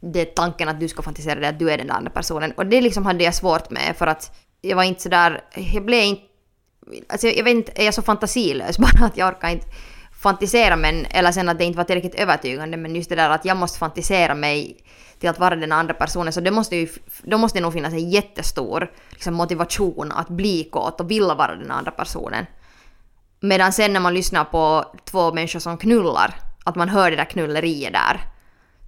det 0.00 0.20
är 0.20 0.24
tanken 0.24 0.68
att 0.68 0.80
du 0.80 0.88
ska 0.88 1.02
fantisera 1.02 1.40
dig 1.40 1.48
att 1.48 1.58
du 1.58 1.70
är 1.70 1.78
den 1.78 1.90
andra 1.90 2.10
personen. 2.10 2.52
Och 2.52 2.66
det 2.66 2.80
liksom 2.80 3.06
hade 3.06 3.24
jag 3.24 3.34
svårt 3.34 3.70
med 3.70 3.96
för 3.96 4.06
att 4.06 4.36
jag 4.60 4.76
var 4.76 4.84
inte 4.84 5.02
sådär, 5.02 5.44
jag 5.54 5.84
blev 5.84 6.02
inte, 6.02 6.22
alltså 7.08 7.26
jag, 7.26 7.36
jag 7.36 7.44
vet 7.44 7.54
inte, 7.54 7.72
är 7.74 7.84
jag 7.84 7.94
så 7.94 8.02
fantasilös 8.02 8.78
bara 8.98 9.06
att 9.06 9.16
jag 9.16 9.28
orkar 9.28 9.48
inte 9.48 9.66
fantisera 10.24 10.76
men, 10.76 11.06
eller 11.10 11.32
sen 11.32 11.48
att 11.48 11.58
det 11.58 11.64
inte 11.64 11.76
var 11.76 11.84
tillräckligt 11.84 12.14
övertygande 12.14 12.76
men 12.76 12.96
just 12.96 13.08
det 13.08 13.16
där 13.16 13.30
att 13.30 13.44
jag 13.44 13.56
måste 13.56 13.78
fantisera 13.78 14.34
mig 14.34 14.76
till 15.20 15.28
att 15.28 15.38
vara 15.38 15.56
den 15.56 15.72
andra 15.72 15.94
personen 15.94 16.32
så 16.32 16.40
det 16.40 16.50
måste 16.50 16.76
ju, 16.76 16.88
då 17.22 17.38
måste 17.38 17.58
det 17.58 17.62
nog 17.62 17.72
finnas 17.72 17.92
en 17.92 18.10
jättestor 18.10 18.90
liksom, 19.10 19.34
motivation 19.34 20.12
att 20.12 20.28
bli 20.28 20.64
kåt 20.64 21.00
och 21.00 21.10
vilja 21.10 21.34
vara 21.34 21.56
den 21.56 21.70
andra 21.70 21.90
personen. 21.90 22.46
Medan 23.40 23.72
sen 23.72 23.92
när 23.92 24.00
man 24.00 24.14
lyssnar 24.14 24.44
på 24.44 24.84
två 25.04 25.32
människor 25.32 25.60
som 25.60 25.78
knullar, 25.78 26.34
att 26.64 26.76
man 26.76 26.88
hör 26.88 27.10
det 27.10 27.16
där 27.16 27.24
knulleriet 27.24 27.92
där. 27.92 28.20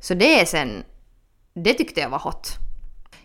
Så 0.00 0.14
det 0.14 0.40
är 0.40 0.45
sen, 0.45 0.85
det 1.55 1.75
tyckte 1.75 2.00
jag 2.00 2.09
var 2.09 2.19
hot. 2.19 2.66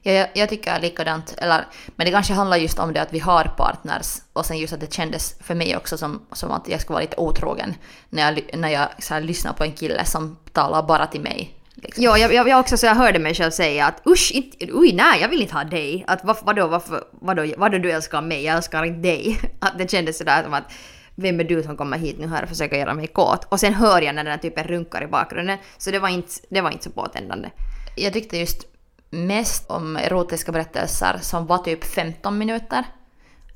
Ja, 0.04 0.12
jag, 0.12 0.28
jag 0.34 0.50
tycker 0.50 0.80
likadant. 0.80 1.36
Eller, 1.38 1.66
men 1.96 2.06
det 2.06 2.12
kanske 2.12 2.34
handlar 2.34 2.58
just 2.58 2.80
om 2.80 2.94
det 2.94 3.02
att 3.02 3.14
vi 3.14 3.20
har 3.20 3.44
partners 3.44 4.18
och 4.34 4.46
sen 4.46 4.58
just 4.58 4.74
att 4.74 4.80
det 4.80 4.94
kändes 4.94 5.36
för 5.40 5.56
mig 5.56 5.78
också 5.78 5.98
som, 5.98 6.22
som 6.32 6.52
att 6.52 6.68
jag 6.68 6.82
ska 6.82 6.94
vara 6.94 7.02
lite 7.02 7.18
otrogen 7.18 7.76
när 8.10 8.24
jag, 8.24 8.60
när 8.60 8.70
jag 8.70 8.88
så 9.00 9.14
här, 9.14 9.22
lyssnar 9.22 9.54
på 9.54 9.64
en 9.64 9.72
kille 9.72 10.06
som 10.06 10.38
talar 10.54 10.84
bara 10.84 11.08
till 11.08 11.22
mig. 11.22 11.58
Liksom. 11.76 12.04
Ja, 12.04 12.18
jag, 12.18 12.34
jag, 12.34 12.48
jag, 12.48 12.60
också 12.60 12.78
så 12.78 12.86
jag 12.86 12.96
hörde 12.96 13.20
mig 13.20 13.34
själv 13.34 13.52
säga 13.52 13.86
att 13.86 14.08
usch, 14.08 14.32
inte, 14.34 14.68
oj 14.74 14.94
nej, 14.94 15.22
jag 15.22 15.30
vill 15.30 15.42
inte 15.42 15.54
ha 15.54 15.64
dig. 15.64 16.04
Att 16.08 16.24
vad, 16.24 16.38
vadå, 16.44 16.68
varför, 16.68 17.04
vadå, 17.12 17.54
vadå 17.58 17.78
du 17.78 17.92
älskar 17.92 18.22
mig, 18.22 18.44
jag 18.44 18.56
älskar 18.56 18.84
inte 18.84 19.00
dig. 19.00 19.40
Att 19.60 19.78
det 19.78 19.92
kändes 19.92 20.18
sådär 20.18 20.44
som 20.44 20.54
att 20.54 20.74
vem 21.16 21.40
är 21.40 21.44
du 21.44 21.64
som 21.64 21.78
kommer 21.78 21.98
hit 21.98 22.20
nu 22.20 22.28
här 22.28 22.44
och 22.44 22.50
försöker 22.50 22.78
göra 22.78 22.94
mig 22.94 23.08
kåt? 23.08 23.48
Och 23.50 23.60
sen 23.60 23.74
hör 23.74 24.02
jag 24.02 24.16
när 24.16 24.24
den 24.24 24.32
här 24.32 24.40
typen 24.40 24.64
runkar 24.64 25.04
i 25.04 25.08
bakgrunden. 25.08 25.58
Så 25.78 25.92
det 25.92 26.00
var 26.00 26.10
inte, 26.10 26.32
det 26.50 26.62
var 26.62 26.72
inte 26.72 26.84
så 26.84 26.90
påtändande. 26.90 27.50
Jag 27.96 28.14
tyckte 28.14 28.38
just 28.38 28.71
mest 29.12 29.72
om 29.72 29.98
erotiska 29.98 30.52
berättelser 30.52 31.20
som 31.22 31.48
var 31.48 31.58
typ 31.58 31.84
15 31.84 32.38
minuter. 32.38 32.86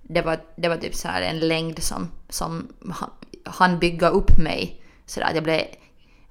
Det 0.02 0.22
var, 0.22 0.40
det 0.56 0.70
var 0.70 0.78
typ 0.78 0.96
så 0.96 1.08
här 1.08 1.22
en 1.22 1.40
längd 1.40 1.84
som, 1.84 2.12
som 2.30 2.68
han 3.46 3.80
bygga 3.80 4.10
upp 4.10 4.38
mig 4.38 4.82
så 5.06 5.22
att 5.22 5.36
jag 5.36 5.44
blev, 5.44 5.62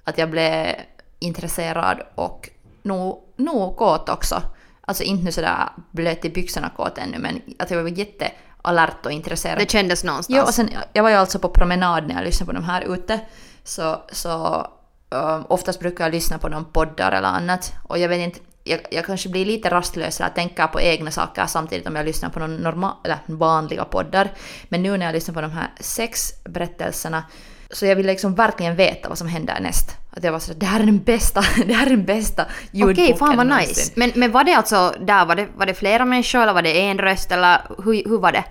att 0.03 0.17
jag 0.17 0.29
blev 0.29 0.75
intresserad 1.19 2.01
och 2.15 2.49
nog, 2.81 3.23
nog 3.35 3.77
kåt 3.77 4.09
också. 4.09 4.41
alltså 4.81 5.03
inte 5.03 5.23
nu 5.23 5.31
sådär 5.31 5.69
blöt 5.91 6.25
i 6.25 6.29
byxorna 6.29 6.69
kåt 6.69 6.97
ännu, 6.97 7.19
men 7.19 7.41
att 7.59 7.71
jag 7.71 7.83
var 7.83 7.89
jättealert 7.89 9.05
och 9.05 9.11
intresserad. 9.11 9.57
Det 9.57 9.71
kändes 9.71 10.03
någonstans. 10.03 10.37
Jo, 10.37 10.43
och 10.43 10.53
sen, 10.53 10.69
jag 10.93 11.03
var 11.03 11.09
ju 11.09 11.15
alltså 11.15 11.39
på 11.39 11.49
promenad 11.49 12.07
när 12.07 12.15
jag 12.15 12.23
lyssnade 12.23 12.51
på 12.51 12.59
de 12.59 12.63
här 12.63 12.93
ute. 12.93 13.19
Så, 13.63 14.01
så 14.11 14.67
um, 15.09 15.45
oftast 15.49 15.79
brukar 15.79 16.03
jag 16.03 16.11
lyssna 16.11 16.37
på 16.37 16.49
någon 16.49 16.65
poddar 16.65 17.11
eller 17.11 17.27
annat. 17.27 17.73
Och 17.83 17.97
jag 17.97 18.09
vet 18.09 18.19
inte, 18.19 18.39
jag, 18.67 18.79
jag 18.91 19.05
kanske 19.05 19.29
blir 19.29 19.45
lite 19.45 19.69
rastlös 19.69 20.21
att 20.21 20.35
tänka 20.35 20.67
på 20.67 20.81
egna 20.81 21.11
saker 21.11 21.45
samtidigt 21.45 21.87
om 21.87 21.95
jag 21.95 22.05
lyssnar 22.05 22.29
på 22.29 22.39
någon 22.39 22.55
normal, 22.55 22.93
eller 23.03 23.17
vanliga 23.25 23.85
poddar. 23.85 24.31
Men 24.69 24.83
nu 24.83 24.97
när 24.97 25.05
jag 25.05 25.13
lyssnar 25.13 25.35
på 25.35 25.41
de 25.41 25.51
här 25.51 25.71
sex 25.79 26.33
berättelserna 26.43 27.23
så 27.69 27.85
jag 27.85 27.95
vill 27.95 28.05
liksom 28.05 28.35
verkligen 28.35 28.75
veta 28.75 29.09
vad 29.09 29.17
som 29.17 29.27
händer 29.27 29.59
näst. 29.59 29.89
Att 30.11 30.23
jag 30.23 30.31
var 30.31 30.39
sådär, 30.39 30.59
det 30.59 30.65
här 30.65 30.79
är 30.79 30.85
den 30.85 30.99
bästa, 30.99 31.43
det 31.65 31.73
här 31.73 31.85
är 31.85 31.89
den 31.89 32.05
bästa 32.05 32.45
ljudboken 32.71 33.03
Okej, 33.03 33.17
fan 33.17 33.37
vad 33.37 33.47
någonsin. 33.47 33.69
nice. 33.69 33.91
Men, 33.95 34.11
men 34.15 34.31
var 34.31 34.43
det 34.43 34.53
alltså 34.53 34.95
där, 34.99 35.25
var 35.25 35.35
det, 35.35 35.47
var 35.55 35.65
det 35.65 35.73
flera 35.73 36.05
människor 36.05 36.41
eller 36.41 36.53
var 36.53 36.61
det 36.61 36.81
en 36.81 36.99
röst 36.99 37.31
eller 37.31 37.61
hur, 37.83 38.09
hur 38.09 38.17
var 38.17 38.31
det? 38.31 38.43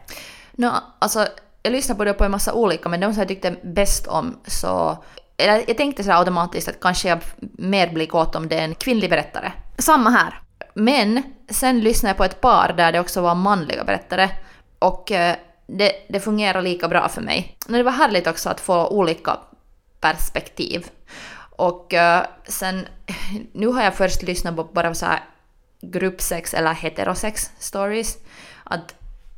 No, 0.52 0.70
alltså, 0.98 1.26
jag 1.62 1.72
lyssnade 1.72 1.98
på 1.98 2.04
det 2.04 2.14
på 2.14 2.24
en 2.24 2.30
massa 2.30 2.52
olika, 2.52 2.88
men 2.88 3.00
de 3.00 3.12
som 3.12 3.20
jag 3.20 3.28
tyckte 3.28 3.56
bäst 3.62 4.06
om 4.06 4.38
så... 4.46 5.04
Eller 5.36 5.64
jag 5.66 5.76
tänkte 5.76 6.04
så 6.04 6.10
här 6.10 6.18
automatiskt 6.18 6.68
att 6.68 6.80
kanske 6.80 7.08
jag 7.08 7.18
mer 7.58 7.92
blir 7.92 8.06
kåt 8.06 8.36
om 8.36 8.48
det 8.48 8.58
är 8.58 8.64
en 8.64 8.74
kvinnlig 8.74 9.10
berättare. 9.10 9.52
Samma 9.78 10.10
här. 10.10 10.40
Men 10.74 11.22
sen 11.48 11.80
lyssnade 11.80 12.10
jag 12.10 12.16
på 12.16 12.24
ett 12.24 12.40
par 12.40 12.72
där 12.76 12.92
det 12.92 13.00
också 13.00 13.20
var 13.20 13.34
manliga 13.34 13.84
berättare. 13.84 14.30
Och 14.78 15.12
eh, 15.12 15.36
det, 15.66 15.92
det 16.08 16.20
fungerar 16.20 16.62
lika 16.62 16.88
bra 16.88 17.08
för 17.08 17.22
mig. 17.22 17.58
Men 17.66 17.78
det 17.78 17.82
var 17.82 17.92
härligt 17.92 18.26
också 18.26 18.48
att 18.48 18.60
få 18.60 18.88
olika 18.88 19.38
perspektiv. 20.00 20.90
Och 21.56 21.94
eh, 21.94 22.24
sen, 22.44 22.86
nu 23.52 23.66
har 23.66 23.82
jag 23.82 23.94
först 23.94 24.22
lyssnat 24.22 24.56
på 24.56 24.64
bara 24.64 24.94
så 24.94 25.06
här 25.06 25.20
gruppsex 25.80 26.54
eller 26.54 26.72
heterosex 26.72 27.50
stories. 27.58 28.18
Att 28.64 28.94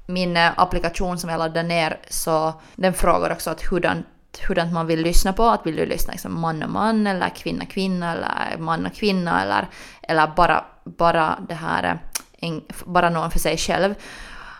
min 0.07 0.37
eh, 0.37 0.53
applikation 0.57 1.19
som 1.19 1.31
jag 1.31 1.39
laddade 1.39 1.63
ner 1.63 2.01
så 2.09 2.55
den 2.75 2.95
frågar 2.95 3.31
också 3.31 3.51
att 3.51 3.63
hurdant, 3.63 4.07
hurdant 4.39 4.73
man 4.73 4.87
vill 4.87 5.01
lyssna 5.01 5.33
på. 5.33 5.45
Att 5.45 5.67
vill 5.67 5.77
du 5.77 5.87
lyssna 5.87 6.13
liksom 6.13 6.41
man 6.41 6.63
och 6.63 6.71
man 6.71 7.07
eller 7.07 7.29
kvinna 7.29 7.67
kvinna 7.67 8.13
eller 8.13 8.59
man 8.59 8.87
och 8.87 8.95
kvinna 8.95 9.43
eller, 9.43 9.69
eller 10.03 10.27
bara, 10.37 10.65
bara 10.85 11.39
det 11.49 11.55
här 11.55 11.85
eh, 11.85 12.49
en, 12.49 12.63
bara 12.85 13.11
någon 13.11 13.31
för 13.31 13.39
sig 13.39 13.57
själv. 13.57 13.95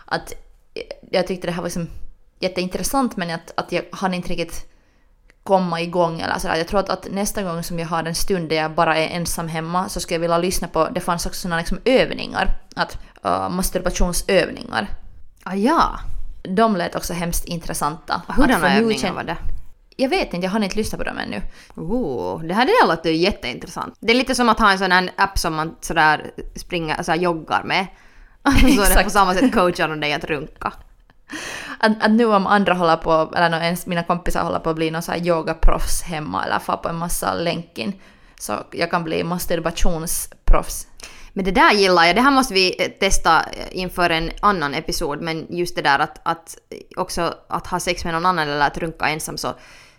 Att 0.05 0.33
eh, 0.73 0.81
jag 1.11 1.27
tyckte 1.27 1.47
det 1.47 1.51
här 1.51 1.61
var 1.61 1.67
liksom 1.67 1.87
jätteintressant 2.39 3.17
men 3.17 3.29
att, 3.29 3.51
att 3.55 3.71
jag 3.71 3.83
hann 3.91 4.13
inte 4.13 4.29
riktigt 4.29 4.73
komma 5.47 5.81
igång 5.81 6.21
eller 6.21 6.39
sådär. 6.39 6.55
Jag 6.55 6.67
tror 6.67 6.79
att, 6.79 6.89
att 6.89 7.07
nästa 7.11 7.43
gång 7.43 7.63
som 7.63 7.79
jag 7.79 7.87
har 7.87 8.03
en 8.03 8.15
stund 8.15 8.49
där 8.49 8.55
jag 8.55 8.71
bara 8.71 8.97
är 8.97 9.07
ensam 9.07 9.47
hemma 9.47 9.89
så 9.89 9.99
skulle 9.99 10.15
jag 10.15 10.21
vilja 10.21 10.37
lyssna 10.37 10.67
på, 10.67 10.89
det 10.89 10.99
fanns 10.99 11.25
också 11.25 11.41
sådana 11.41 11.57
liksom 11.57 11.79
övningar, 11.85 12.57
att 12.75 12.97
uh, 13.25 13.49
masturbationsövningar. 13.49 14.87
Ah, 15.43 15.55
ja. 15.55 15.99
De 16.43 16.75
lät 16.75 16.95
också 16.95 17.13
hemskt 17.13 17.45
intressanta. 17.45 18.21
Hurdana 18.27 18.77
övningar 18.77 19.13
var 19.13 19.23
det? 19.23 19.37
Jag 19.99 20.09
vet 20.09 20.33
inte, 20.33 20.45
jag 20.45 20.51
har 20.51 20.63
inte 20.63 20.75
lyssnat 20.75 20.99
på 20.99 21.05
dem 21.05 21.17
ännu. 21.17 21.41
Oh, 21.75 22.43
det 22.43 22.53
här 22.53 22.65
det 22.65 22.71
där 22.81 22.87
låter 22.87 23.09
ju 23.09 23.15
jätteintressant. 23.15 23.95
Det 23.99 24.11
är 24.11 24.15
lite 24.15 24.35
som 24.35 24.49
att 24.49 24.59
ha 24.59 24.71
en 24.71 24.79
sån 24.79 24.91
här 24.91 25.09
app 25.15 25.37
som 25.37 25.55
man 25.55 25.75
sådär 25.81 26.31
springer, 26.55 27.03
sådär 27.03 27.19
joggar 27.19 27.63
med. 27.63 27.87
Så 28.75 28.81
är 28.81 28.95
det 28.95 29.03
på 29.03 29.09
samma 29.09 29.33
sätt 29.33 29.53
coachar 29.53 29.87
de 29.87 29.99
dig 29.99 30.13
att 30.13 30.23
runka. 30.23 30.73
Att, 31.79 32.03
att 32.03 32.11
nu 32.11 32.25
om 32.25 32.47
andra 32.47 32.73
håller 32.73 32.97
på, 32.97 33.33
eller 33.35 33.49
nå, 33.49 33.57
ens 33.57 33.87
mina 33.87 34.03
kompisar 34.03 34.43
håller 34.43 34.59
på 34.59 34.69
att 34.69 34.75
bli 34.75 34.91
någon 34.91 35.01
så 35.01 35.11
här 35.11 35.27
yogaproffs 35.27 36.01
hemma 36.01 36.45
eller 36.45 36.59
få 36.59 36.77
på 36.77 36.89
en 36.89 36.95
massa 36.95 37.33
länkin, 37.33 37.93
så 38.39 38.53
jag 38.71 38.91
kan 38.91 39.03
bli 39.03 39.23
masturbationsproffs. 39.23 40.87
Men 41.33 41.45
det 41.45 41.51
där 41.51 41.71
gillar 41.71 42.05
jag. 42.05 42.15
Det 42.15 42.21
här 42.21 42.31
måste 42.31 42.53
vi 42.53 42.75
eh, 42.79 42.91
testa 42.99 43.39
eh, 43.39 43.67
inför 43.71 44.09
en 44.09 44.31
annan 44.41 44.73
episod. 44.73 45.21
Men 45.21 45.47
just 45.49 45.75
det 45.75 45.81
där 45.81 45.99
att, 45.99 46.19
att 46.23 46.57
också 46.95 47.33
att 47.49 47.67
ha 47.67 47.79
sex 47.79 48.05
med 48.05 48.13
någon 48.13 48.25
annan 48.25 48.49
eller 48.49 48.67
att 48.67 48.77
runka 48.77 49.09
ensam 49.09 49.37
så, 49.37 49.53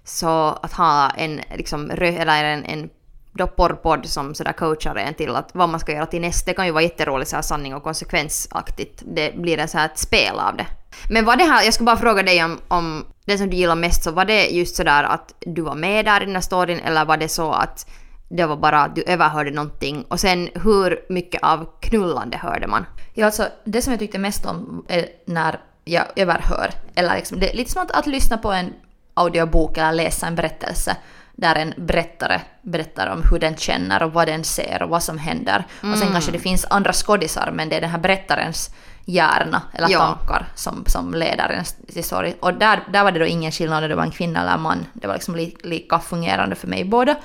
så 0.09 0.59
att 0.63 0.73
ha 0.73 1.11
en 1.11 1.41
liksom 1.57 1.91
eller 1.91 2.45
en, 2.45 2.65
en 2.65 2.91
då 3.33 3.47
porrpodd 3.47 4.07
som 4.07 4.35
sådär 4.35 4.53
coachar 4.53 4.97
en 4.97 5.15
till 5.15 5.37
att 5.37 5.51
vad 5.55 5.69
man 5.69 5.81
ska 5.81 5.93
göra 5.93 6.07
till 6.07 6.21
nästa. 6.21 6.51
Det 6.51 6.55
kan 6.55 6.67
ju 6.67 6.73
vara 6.73 6.83
jätteroligt 6.83 7.31
såhär 7.31 7.43
sanning 7.43 7.75
och 7.75 7.83
konsekvensaktigt. 7.83 9.03
Det 9.07 9.37
blir 9.37 9.59
en 9.59 9.69
så 9.69 9.79
här 9.79 9.87
ett 9.87 9.99
spel 9.99 10.39
av 10.39 10.57
det. 10.57 10.67
Men 11.11 11.25
var 11.25 11.37
det 11.37 11.45
här, 11.45 11.65
jag 11.65 11.75
ska 11.75 11.85
bara 11.85 11.97
fråga 11.97 12.23
dig 12.23 12.45
om, 12.45 12.59
om 12.69 13.05
det 13.25 13.39
som 13.39 13.51
du 13.51 13.57
gillar 13.57 13.77
mest, 13.77 14.05
så 14.05 14.11
var 14.11 14.25
det 14.25 14.47
just 14.47 14.77
sådär 14.77 15.05
att 15.05 15.35
du 15.41 15.63
var 15.63 15.75
med 15.75 16.05
där 16.05 16.23
i 16.23 16.25
den 16.25 16.35
här 16.35 16.43
storyn 16.43 16.79
eller 16.79 17.05
var 17.05 17.17
det 17.17 17.29
så 17.29 17.53
att 17.53 17.91
det 18.29 18.47
var 18.47 18.57
bara 18.57 18.83
att 18.83 18.95
du 18.95 19.03
överhörde 19.03 19.51
någonting 19.51 20.05
och 20.09 20.21
sen 20.21 20.49
hur 20.55 21.01
mycket 21.09 21.43
av 21.43 21.67
knullande 21.81 22.37
hörde 22.37 22.67
man? 22.67 22.87
Ja, 23.15 23.27
alltså 23.27 23.49
det 23.65 23.83
som 23.83 23.93
jag 23.93 24.01
tyckte 24.01 24.19
mest 24.19 24.47
om 24.47 24.85
är 24.89 25.07
när 25.27 25.61
jag 25.85 26.05
överhör, 26.17 26.71
eller 26.95 27.17
liksom, 27.17 27.41
det 27.41 27.51
är 27.51 27.57
lite 27.57 27.71
som 27.71 27.83
att, 27.83 27.91
att 27.91 28.07
lyssna 28.07 28.39
på 28.39 28.53
en 28.53 28.73
audiobok 29.19 29.79
eller 29.79 29.93
läsa 29.93 30.27
en 30.27 30.35
berättelse 30.35 30.97
där 31.33 31.55
en 31.55 31.75
berättare 31.77 32.41
berättar 32.63 33.07
om 33.07 33.23
hur 33.31 33.39
den 33.39 33.57
känner 33.57 34.03
och 34.03 34.13
vad 34.13 34.29
den 34.29 34.45
ser 34.45 34.83
och 34.83 34.89
vad 34.89 35.03
som 35.03 35.19
händer. 35.19 35.67
Och 35.93 35.99
sen 35.99 36.13
kanske 36.13 36.33
det 36.33 36.39
finns 36.39 36.67
andra 36.71 36.93
skådisar 36.93 37.51
men 37.55 37.69
det 37.69 37.77
är 37.77 37.81
den 37.81 37.91
här 37.91 37.99
berättarens 37.99 38.71
hjärna 39.05 39.63
eller 39.73 39.89
Ja. 39.91 39.99
tankar 39.99 40.47
som, 40.55 40.85
som 40.87 41.15
leder 41.15 41.49
en 41.49 41.65
till 41.93 42.05
story. 42.05 42.35
Och 42.41 42.55
där, 42.55 42.81
där 42.93 43.05
var 43.05 43.13
det 43.13 43.19
då 43.19 43.27
ingen 43.27 43.53
skillnad 43.53 43.83
om 43.83 43.89
det 43.89 43.97
var 43.97 44.03
en 44.03 44.11
kvinna 44.11 44.41
eller 44.41 44.53
en 44.53 44.61
man. 44.61 44.87
Det 44.93 45.07
var 45.07 45.15
liksom 45.15 45.37
li, 45.37 45.57
lika 45.63 45.99
fungerande 45.99 46.57
för 46.57 46.67
mig 46.69 46.85
båda. 46.85 47.17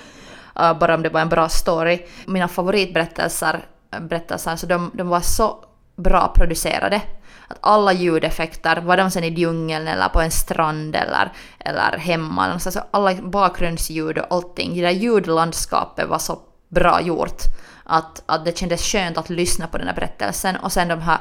Uh, 0.59 0.79
bara 0.79 0.95
om 0.95 1.03
det 1.03 1.09
var 1.09 1.21
en 1.21 1.29
bra 1.29 1.49
story. 1.49 2.05
Mina 2.25 2.47
favoritberättelser 2.47 3.65
berättelser, 3.99 4.55
så 4.55 4.65
de, 4.65 4.91
de 4.93 5.07
var 5.07 5.21
så 5.21 5.65
bra 5.95 6.33
producerade. 6.35 7.01
Att 7.47 7.57
alla 7.61 7.93
ljudeffekter, 7.93 8.81
var 8.81 8.97
de 8.97 9.11
sen 9.11 9.23
i 9.23 9.29
djungeln 9.29 9.87
eller 9.87 10.09
på 10.09 10.21
en 10.21 10.31
strand 10.31 10.95
eller, 10.95 11.31
eller 11.59 11.97
hemma, 11.97 12.45
någonstans, 12.45 12.75
alltså 12.75 12.97
alla 12.97 13.21
bakgrundsljud 13.21 14.17
och 14.17 14.25
allting, 14.29 14.75
det 14.75 14.81
där 14.81 14.91
ljudlandskapet 14.91 16.09
var 16.09 16.19
så 16.19 16.39
bra 16.69 17.01
gjort. 17.01 17.41
Att, 17.83 18.23
att 18.25 18.45
det 18.45 18.57
kändes 18.57 18.83
skönt 18.83 19.17
att 19.17 19.29
lyssna 19.29 19.67
på 19.67 19.77
den 19.77 19.87
här 19.87 19.95
berättelsen 19.95 20.55
och 20.55 20.71
sen 20.71 20.87
de 20.87 21.01
här, 21.01 21.17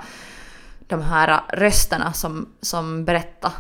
de 0.79 1.03
här 1.03 1.41
rösterna 1.49 2.13
som, 2.13 2.49
som 2.61 3.05
berättade 3.05 3.55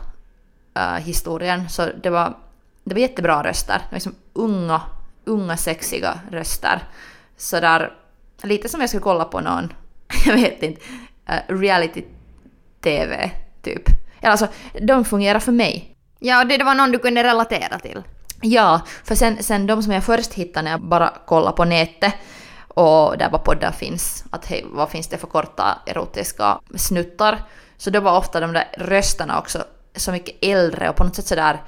uh, 0.78 0.97
historien. 0.97 1.69
Så 1.69 1.88
det 2.02 2.11
var, 2.11 2.37
det 2.85 2.95
var 2.95 3.00
jättebra 3.00 3.42
röster. 3.42 3.75
Det 3.78 3.90
var 3.90 3.97
liksom 3.97 4.14
unga, 4.33 4.83
unga 5.25 5.57
sexiga 5.57 6.21
röster. 6.31 6.83
Så 7.37 7.61
där, 7.61 7.92
lite 8.42 8.69
som 8.69 8.81
jag 8.81 8.88
skulle 8.88 9.02
kolla 9.02 9.25
på 9.25 9.40
någon, 9.40 9.73
jag 10.26 10.35
vet 10.35 10.62
inte, 10.62 10.81
uh, 11.28 11.57
reality-tv 12.83 13.31
typ. 13.62 13.89
Eller 14.21 14.31
alltså, 14.31 14.49
de 14.81 15.05
fungerar 15.05 15.39
för 15.39 15.53
mig. 15.53 15.97
Ja, 16.19 16.43
och 16.43 16.49
det, 16.49 16.57
det 16.57 16.65
var 16.65 16.75
någon 16.75 16.93
du 16.93 16.99
kunde 16.99 17.25
relatera 17.25 17.79
till. 17.79 18.03
Ja, 18.43 18.81
för 19.05 19.15
sen, 19.15 19.43
sen 19.43 19.67
de 19.67 19.83
som 19.83 19.93
jag 19.93 20.05
först 20.05 20.35
hittade 20.35 20.65
när 20.65 20.71
jag 20.71 20.81
bara 20.81 21.12
kollade 21.27 21.57
på 21.57 21.65
nätet 21.65 22.15
och 22.69 23.19
där 23.19 23.29
vad 23.31 23.45
poddar 23.45 23.73
finns, 23.73 24.25
att 24.31 24.47
hej, 24.47 24.65
vad 24.71 24.91
finns 24.91 25.09
det 25.09 25.19
för 25.19 25.27
korta 25.27 25.79
erotiska 25.87 26.61
snuttar, 26.77 27.43
så 27.77 27.91
då 27.91 28.01
var 28.01 28.19
ofta 28.19 28.41
de 28.41 28.53
där 28.53 28.65
rösterna 28.79 29.39
också 29.39 29.65
så 29.97 30.12
mycket 30.12 30.37
äldre 30.45 30.91
och 30.91 30.97
på 30.97 31.05
något 31.05 31.17
sätt 31.17 31.27
sådär 31.27 31.62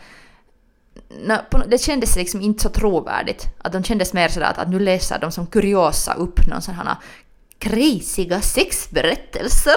det 1.67 1.79
kändes 1.79 2.17
liksom 2.17 2.41
inte 2.41 2.63
så 2.63 2.69
trovärdigt. 2.69 3.47
Att 3.59 3.73
de 3.73 3.85
kändes 3.85 4.13
mer 4.13 4.29
sådär 4.29 4.47
att, 4.47 4.59
att 4.59 4.69
nu 4.69 4.79
läser 4.79 5.19
de 5.19 5.33
som 5.33 5.47
kuriosa 5.47 6.15
upp 6.15 6.47
någon 6.47 6.63
sån 6.63 6.75
här 6.75 6.97
crazyga 7.59 8.41
sexberättelser. 8.41 9.75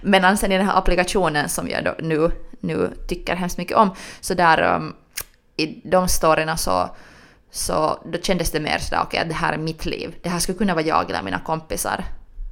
Medan 0.00 0.36
sen 0.36 0.52
i 0.52 0.56
den 0.56 0.66
här 0.66 0.78
applikationen 0.78 1.48
som 1.48 1.68
jag 1.68 1.84
då 1.84 1.94
nu, 1.98 2.30
nu 2.60 2.90
tycker 3.08 3.36
hemskt 3.36 3.58
mycket 3.58 3.76
om, 3.76 3.94
så 4.20 4.34
där 4.34 4.76
um, 4.76 4.94
i 5.56 5.80
de 5.90 6.08
storyna 6.08 6.56
så, 6.56 6.90
så 7.50 8.02
då 8.12 8.18
kändes 8.18 8.50
det 8.50 8.60
mer 8.60 8.78
sådär 8.78 9.02
okej 9.02 9.20
att 9.20 9.28
det 9.28 9.34
här 9.34 9.52
är 9.52 9.58
mitt 9.58 9.86
liv. 9.86 10.16
Det 10.22 10.28
här 10.28 10.38
skulle 10.38 10.58
kunna 10.58 10.74
vara 10.74 10.84
jag 10.84 11.10
eller 11.10 11.22
mina 11.22 11.40
kompisar. 11.40 12.04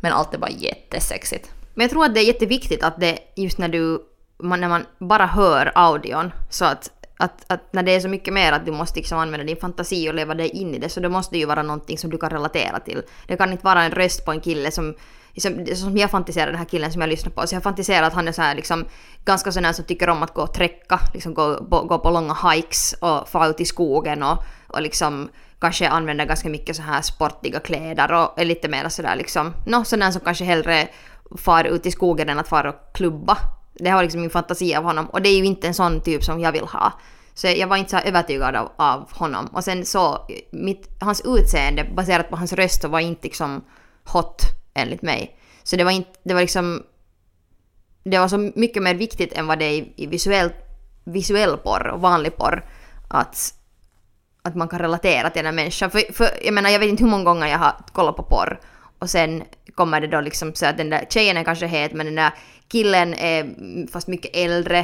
Men 0.02 0.12
allt 0.12 0.34
är 0.34 0.38
bara 0.38 0.50
jättesexigt. 0.50 1.50
Men 1.74 1.84
jag 1.84 1.90
tror 1.90 2.04
att 2.04 2.14
det 2.14 2.20
är 2.20 2.26
jätteviktigt 2.26 2.84
att 2.84 3.00
det 3.00 3.18
just 3.36 3.58
när 3.58 3.68
du, 3.68 4.02
man, 4.42 4.60
när 4.60 4.68
man 4.68 4.86
bara 4.98 5.26
hör 5.26 5.72
audion, 5.74 6.32
så 6.50 6.64
att, 6.64 6.90
att, 7.16 7.44
att 7.46 7.72
när 7.72 7.82
det 7.82 7.94
är 7.94 8.00
så 8.00 8.08
mycket 8.08 8.34
mer 8.34 8.52
att 8.52 8.66
du 8.66 8.72
måste 8.72 8.98
liksom 8.98 9.18
använda 9.18 9.46
din 9.46 9.56
fantasi 9.56 10.10
och 10.10 10.14
leva 10.14 10.34
dig 10.34 10.48
in 10.48 10.74
i 10.74 10.78
det, 10.78 10.88
så 10.88 11.00
då 11.00 11.08
måste 11.08 11.34
det 11.34 11.38
ju 11.38 11.46
vara 11.46 11.62
någonting 11.62 11.98
som 11.98 12.10
du 12.10 12.18
kan 12.18 12.30
relatera 12.30 12.80
till. 12.80 13.02
Det 13.26 13.36
kan 13.36 13.52
inte 13.52 13.64
vara 13.64 13.82
en 13.82 13.90
röst 13.90 14.24
på 14.24 14.32
en 14.32 14.40
kille 14.40 14.70
som 14.70 14.94
som, 15.40 15.66
som 15.66 15.96
jag 15.96 16.10
fantiserar 16.10 16.46
den 16.46 16.58
här 16.58 16.64
killen 16.64 16.92
som 16.92 17.00
jag 17.00 17.10
lyssnar 17.10 17.30
på, 17.30 17.46
så 17.46 17.54
jag 17.54 17.62
fantiserar 17.62 18.06
att 18.06 18.14
han 18.14 18.28
är 18.28 18.32
så 18.32 18.42
här 18.42 18.54
liksom 18.54 18.84
ganska 19.24 19.52
sån 19.52 19.64
här 19.64 19.72
som 19.72 19.84
tycker 19.84 20.08
om 20.08 20.22
att 20.22 20.34
gå 20.34 20.42
och 20.42 20.54
träcka, 20.54 21.00
liksom 21.14 21.34
gå, 21.34 21.60
gå, 21.60 21.82
gå 21.82 21.98
på 21.98 22.10
långa 22.10 22.36
hikes 22.50 22.92
och 22.92 23.28
fara 23.28 23.46
ut 23.46 23.60
i 23.60 23.64
skogen 23.64 24.22
och, 24.22 24.38
och 24.66 24.82
liksom 24.82 25.28
kanske 25.60 25.88
använder 25.88 26.24
ganska 26.24 26.48
mycket 26.48 26.76
så 26.76 26.82
här 26.82 27.02
sportiga 27.02 27.60
kläder 27.60 28.12
och 28.12 28.40
är 28.40 28.44
lite 28.44 28.68
mer 28.68 28.88
sådär 28.88 29.16
liksom, 29.16 29.52
nå 29.66 29.84
sån 29.84 30.02
här 30.02 30.10
som 30.10 30.20
kanske 30.20 30.44
hellre 30.44 30.88
far 31.38 31.64
ut 31.64 31.86
i 31.86 31.90
skogen 31.90 32.28
än 32.28 32.38
att 32.38 32.48
fara 32.48 32.68
och 32.68 32.94
klubba. 32.94 33.38
Det 33.74 33.90
har 33.90 34.02
liksom 34.02 34.20
min 34.20 34.30
fantasi 34.30 34.74
av 34.74 34.84
honom 34.84 35.06
och 35.06 35.22
det 35.22 35.28
är 35.28 35.38
ju 35.38 35.44
inte 35.44 35.66
en 35.66 35.74
sån 35.74 36.00
typ 36.00 36.24
som 36.24 36.40
jag 36.40 36.52
vill 36.52 36.64
ha. 36.64 36.92
Så 37.34 37.46
jag 37.46 37.66
var 37.66 37.76
inte 37.76 37.90
så 37.90 37.96
här 37.96 38.06
övertygad 38.06 38.56
av, 38.56 38.72
av 38.76 39.12
honom. 39.12 39.46
Och 39.46 39.64
sen 39.64 39.86
så, 39.86 40.26
mitt, 40.50 40.88
hans 41.00 41.22
utseende 41.24 41.84
baserat 41.96 42.30
på 42.30 42.36
hans 42.36 42.52
röst 42.52 42.82
så 42.82 42.88
var 42.88 43.00
inte 43.00 43.22
liksom 43.22 43.64
hot 44.04 44.42
enligt 44.76 45.02
mig. 45.02 45.36
Så 45.62 45.76
det 45.76 45.84
var 45.84 45.90
inte, 45.90 46.10
det 46.22 46.34
var 46.34 46.40
liksom, 46.40 46.82
det 48.04 48.18
var 48.18 48.28
så 48.28 48.38
mycket 48.54 48.82
mer 48.82 48.94
viktigt 48.94 49.32
än 49.32 49.46
vad 49.46 49.58
det 49.58 49.64
är 49.64 49.72
i, 49.72 49.92
i 49.96 50.06
visuell, 50.06 50.50
visuell 51.04 51.56
porr 51.56 51.88
och 51.88 52.00
vanlig 52.00 52.36
porr. 52.36 52.64
Att, 53.08 53.54
att 54.42 54.54
man 54.54 54.68
kan 54.68 54.78
relatera 54.78 55.30
till 55.30 55.38
den 55.38 55.46
här 55.46 55.62
människan. 55.62 55.90
För, 55.90 56.12
för 56.12 56.28
jag 56.44 56.54
menar, 56.54 56.70
jag 56.70 56.78
vet 56.78 56.88
inte 56.88 57.04
hur 57.04 57.10
många 57.10 57.24
gånger 57.24 57.46
jag 57.46 57.58
har 57.58 57.74
kollat 57.92 58.16
på 58.16 58.22
porr 58.22 58.60
och 58.98 59.10
sen 59.10 59.42
kommer 59.74 60.00
det 60.00 60.06
då 60.06 60.20
liksom 60.20 60.54
så 60.54 60.66
att 60.66 60.76
den 60.76 60.90
där 60.90 61.06
tjejen 61.10 61.36
är 61.36 61.44
kanske 61.44 61.66
het 61.66 61.92
men 61.92 62.06
den 62.06 62.14
där 62.14 62.32
killen 62.68 63.14
är 63.14 63.54
fast 63.92 64.08
mycket 64.08 64.36
äldre 64.36 64.80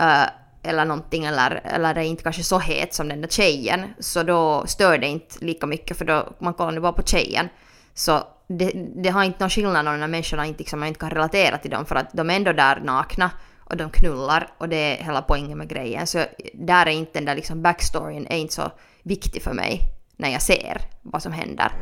uh, 0.00 0.26
eller 0.62 0.84
någonting 0.84 1.24
eller, 1.24 1.60
eller 1.64 1.94
är 1.94 2.02
inte 2.02 2.22
kanske 2.22 2.42
så 2.42 2.58
het 2.58 2.94
som 2.94 3.08
den 3.08 3.20
där 3.20 3.28
tjejen 3.28 3.94
så 3.98 4.22
då 4.22 4.64
stör 4.66 4.98
det 4.98 5.06
inte 5.06 5.44
lika 5.44 5.66
mycket 5.66 5.98
för 5.98 6.04
då 6.04 6.32
man 6.38 6.54
kollar 6.54 6.72
nu 6.72 6.80
bara 6.80 6.92
på 6.92 7.02
tjejen. 7.02 7.48
Så 7.94 8.22
det, 8.46 8.72
det 9.02 9.08
har 9.08 9.24
inte 9.24 9.38
någon 9.40 9.50
skillnad 9.50 9.88
om 9.88 9.94
de 9.94 10.00
här 10.00 10.08
människorna 10.08 10.46
inte, 10.46 10.58
liksom, 10.58 10.80
man 10.80 10.88
inte 10.88 11.00
kan 11.00 11.10
relatera 11.10 11.58
till 11.58 11.70
dem 11.70 11.86
för 11.86 11.94
att 11.94 12.12
de 12.12 12.30
är 12.30 12.36
ändå 12.36 12.52
där 12.52 12.80
nakna 12.80 13.30
och 13.64 13.76
de 13.76 13.90
knullar 13.90 14.48
och 14.58 14.68
det 14.68 14.76
är 14.76 15.04
hela 15.04 15.22
poängen 15.22 15.58
med 15.58 15.68
grejen. 15.68 16.06
Så 16.06 16.24
där 16.54 16.86
är 16.86 16.90
inte 16.90 17.12
den 17.12 17.24
där 17.24 17.34
liksom 17.34 17.62
backstoryn 17.62 18.26
är 18.30 18.36
inte 18.36 18.54
så 18.54 18.70
viktig 19.02 19.42
för 19.42 19.52
mig 19.52 19.80
när 20.16 20.28
jag 20.28 20.42
ser 20.42 20.80
vad 21.02 21.22
som 21.22 21.32
händer. 21.32 21.72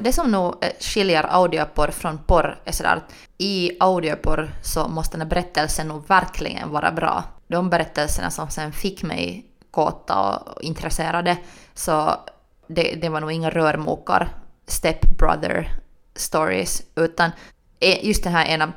Det 0.00 0.12
som 0.12 0.30
nog 0.30 0.54
eh, 0.64 0.70
skiljer 0.80 1.26
audioporr 1.30 1.90
från 1.90 2.18
porr 2.18 2.58
är 2.64 2.72
sådär 2.72 2.96
att 2.96 3.14
i 3.38 3.70
audioporr 3.80 4.50
så 4.62 4.88
måste 4.88 5.16
den 5.16 5.20
här 5.20 5.28
berättelsen 5.28 5.88
nog 5.88 6.08
verkligen 6.08 6.70
vara 6.70 6.92
bra. 6.92 7.24
De 7.48 7.70
berättelserna 7.70 8.30
som 8.30 8.50
sen 8.50 8.72
fick 8.72 9.02
mig 9.02 9.46
kåta 9.70 10.36
och 10.36 10.62
intresserade 10.62 11.36
så 11.74 12.14
det, 12.66 12.94
det 13.02 13.08
var 13.08 13.20
nog 13.20 13.32
inga 13.32 13.50
rörmokar, 13.50 14.28
stepbrother 14.70 15.72
stories, 16.14 16.82
utan 16.96 17.30
e, 17.80 18.00
just 18.02 18.24
den 18.24 18.32
här 18.32 18.46
ena, 18.46 18.72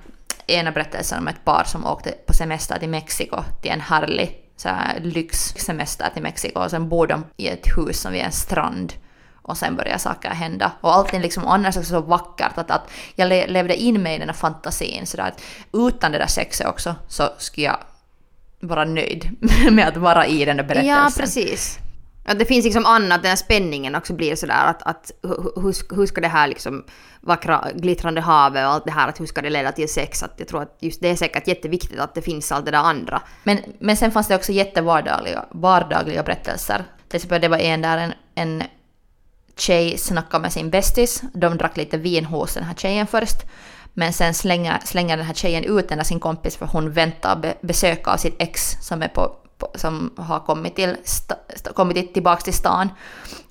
ena 0.48 0.72
berättelsen 0.72 1.20
om 1.20 1.28
ett 1.28 1.46
par 1.46 1.64
som 1.64 1.86
åkte 1.86 2.12
på 2.12 2.34
semester 2.34 2.80
till 2.80 2.90
Mexiko 2.90 3.44
till 3.62 3.72
en 3.72 3.82
härlig 3.82 4.40
så 4.56 4.70
här, 4.70 5.00
lyxsemester 5.00 6.10
till 6.14 6.24
Mexiko 6.24 6.60
och 6.60 6.70
sen 6.70 6.90
bor 6.90 7.08
de 7.08 7.26
i 7.38 7.48
ett 7.48 7.68
hus 7.78 8.00
som 8.00 8.12
vid 8.12 8.22
en 8.22 8.32
strand 8.32 8.94
och 9.44 9.58
sen 9.58 9.76
börjar 9.76 9.98
saker 9.98 10.30
hända. 10.30 10.72
Och 10.82 10.96
allting 10.96 11.22
liksom 11.22 11.48
annars 11.48 11.78
också 11.78 11.90
så 11.90 12.02
vackert 12.02 12.58
att, 12.58 12.72
att 12.72 12.92
jag 13.16 13.30
le 13.30 13.48
levde 13.48 13.76
in 13.76 14.04
mig 14.04 14.16
i 14.16 14.20
den 14.20 14.30
här 14.30 14.36
fantasin 14.36 15.06
sådär 15.06 15.24
att 15.28 15.42
utan 15.74 16.12
det 16.12 16.18
där 16.18 16.28
sexet 16.28 16.68
också 16.68 16.96
så 17.08 17.30
skulle 17.38 17.68
jag 17.68 17.78
vara 18.60 18.86
nöjd 18.86 19.38
med 19.72 19.88
att 19.88 19.98
vara 19.98 20.28
i 20.28 20.46
den 20.46 20.58
där 20.58 20.64
berättelsen. 20.64 20.90
Ja, 20.90 21.12
precis. 21.18 21.80
Att 22.26 22.40
det 22.40 22.46
finns 22.46 22.66
liksom 22.66 22.86
annat, 22.86 23.22
den 23.22 23.30
här 23.30 23.36
spänningen 23.36 23.96
också 23.96 24.14
blir 24.14 24.36
sådär 24.36 24.66
att, 24.66 24.84
att 24.84 25.12
hur, 25.22 25.96
hur 25.96 26.06
ska 26.06 26.22
det 26.22 26.28
här 26.28 26.48
liksom 26.48 26.84
vackra 27.22 27.68
glittrande 27.76 28.22
havet 28.22 28.66
och 28.66 28.72
allt 28.72 28.86
det 28.86 28.92
här, 28.92 29.08
att 29.08 29.20
hur 29.20 29.26
ska 29.26 29.42
det 29.42 29.50
leda 29.50 29.72
till 29.72 29.90
sex? 29.90 30.24
Att 30.24 30.34
jag 30.38 30.48
tror 30.48 30.62
att 30.62 30.78
just 30.80 31.02
det 31.02 31.10
är 31.10 31.16
säkert 31.16 31.48
jätteviktigt 31.48 32.00
att 32.00 32.16
det 32.16 32.22
finns 32.22 32.52
allt 32.52 32.66
det 32.66 32.72
där 32.72 32.78
andra. 32.78 33.22
Men, 33.44 33.60
men 33.80 33.98
sen 33.98 34.12
fanns 34.12 34.28
det 34.28 34.36
också 34.36 34.52
jättevardagliga 34.52 35.46
vardagliga 35.52 36.24
berättelser. 36.24 36.84
Till 37.08 37.16
exempel 37.16 37.42
det 37.42 37.48
var 37.48 37.58
en 37.58 37.82
där 37.82 37.98
en, 37.98 38.14
en 38.36 38.64
tjej 39.58 39.98
snackade 39.98 40.42
med 40.42 40.54
sin 40.54 40.70
bästis, 40.70 41.24
de 41.34 41.58
drack 41.58 41.78
lite 41.78 41.98
vin 41.98 42.26
hos 42.26 42.54
den 42.54 42.64
här 42.64 42.76
tjejen 42.76 43.08
först. 43.08 43.38
Men 43.94 44.14
sen 44.14 44.34
slänger, 44.34 44.80
slänger 44.86 45.18
den 45.18 45.26
här 45.26 45.34
tjejen 45.34 45.64
ut 45.64 45.90
den 45.90 45.98
där 45.98 46.06
sin 46.06 46.20
kompis 46.20 46.58
för 46.58 46.66
hon 46.66 46.92
väntar 46.92 47.36
be, 47.36 47.54
besök 47.62 48.08
av 48.08 48.18
sitt 48.18 48.36
ex 48.40 48.78
som 48.82 49.02
är 49.02 49.08
på 49.08 49.36
som 49.76 50.14
har 50.18 50.40
kommit, 50.40 50.76
till, 50.76 50.96
kommit 51.76 52.14
tillbaka 52.14 52.42
till 52.42 52.54
stan. 52.54 52.90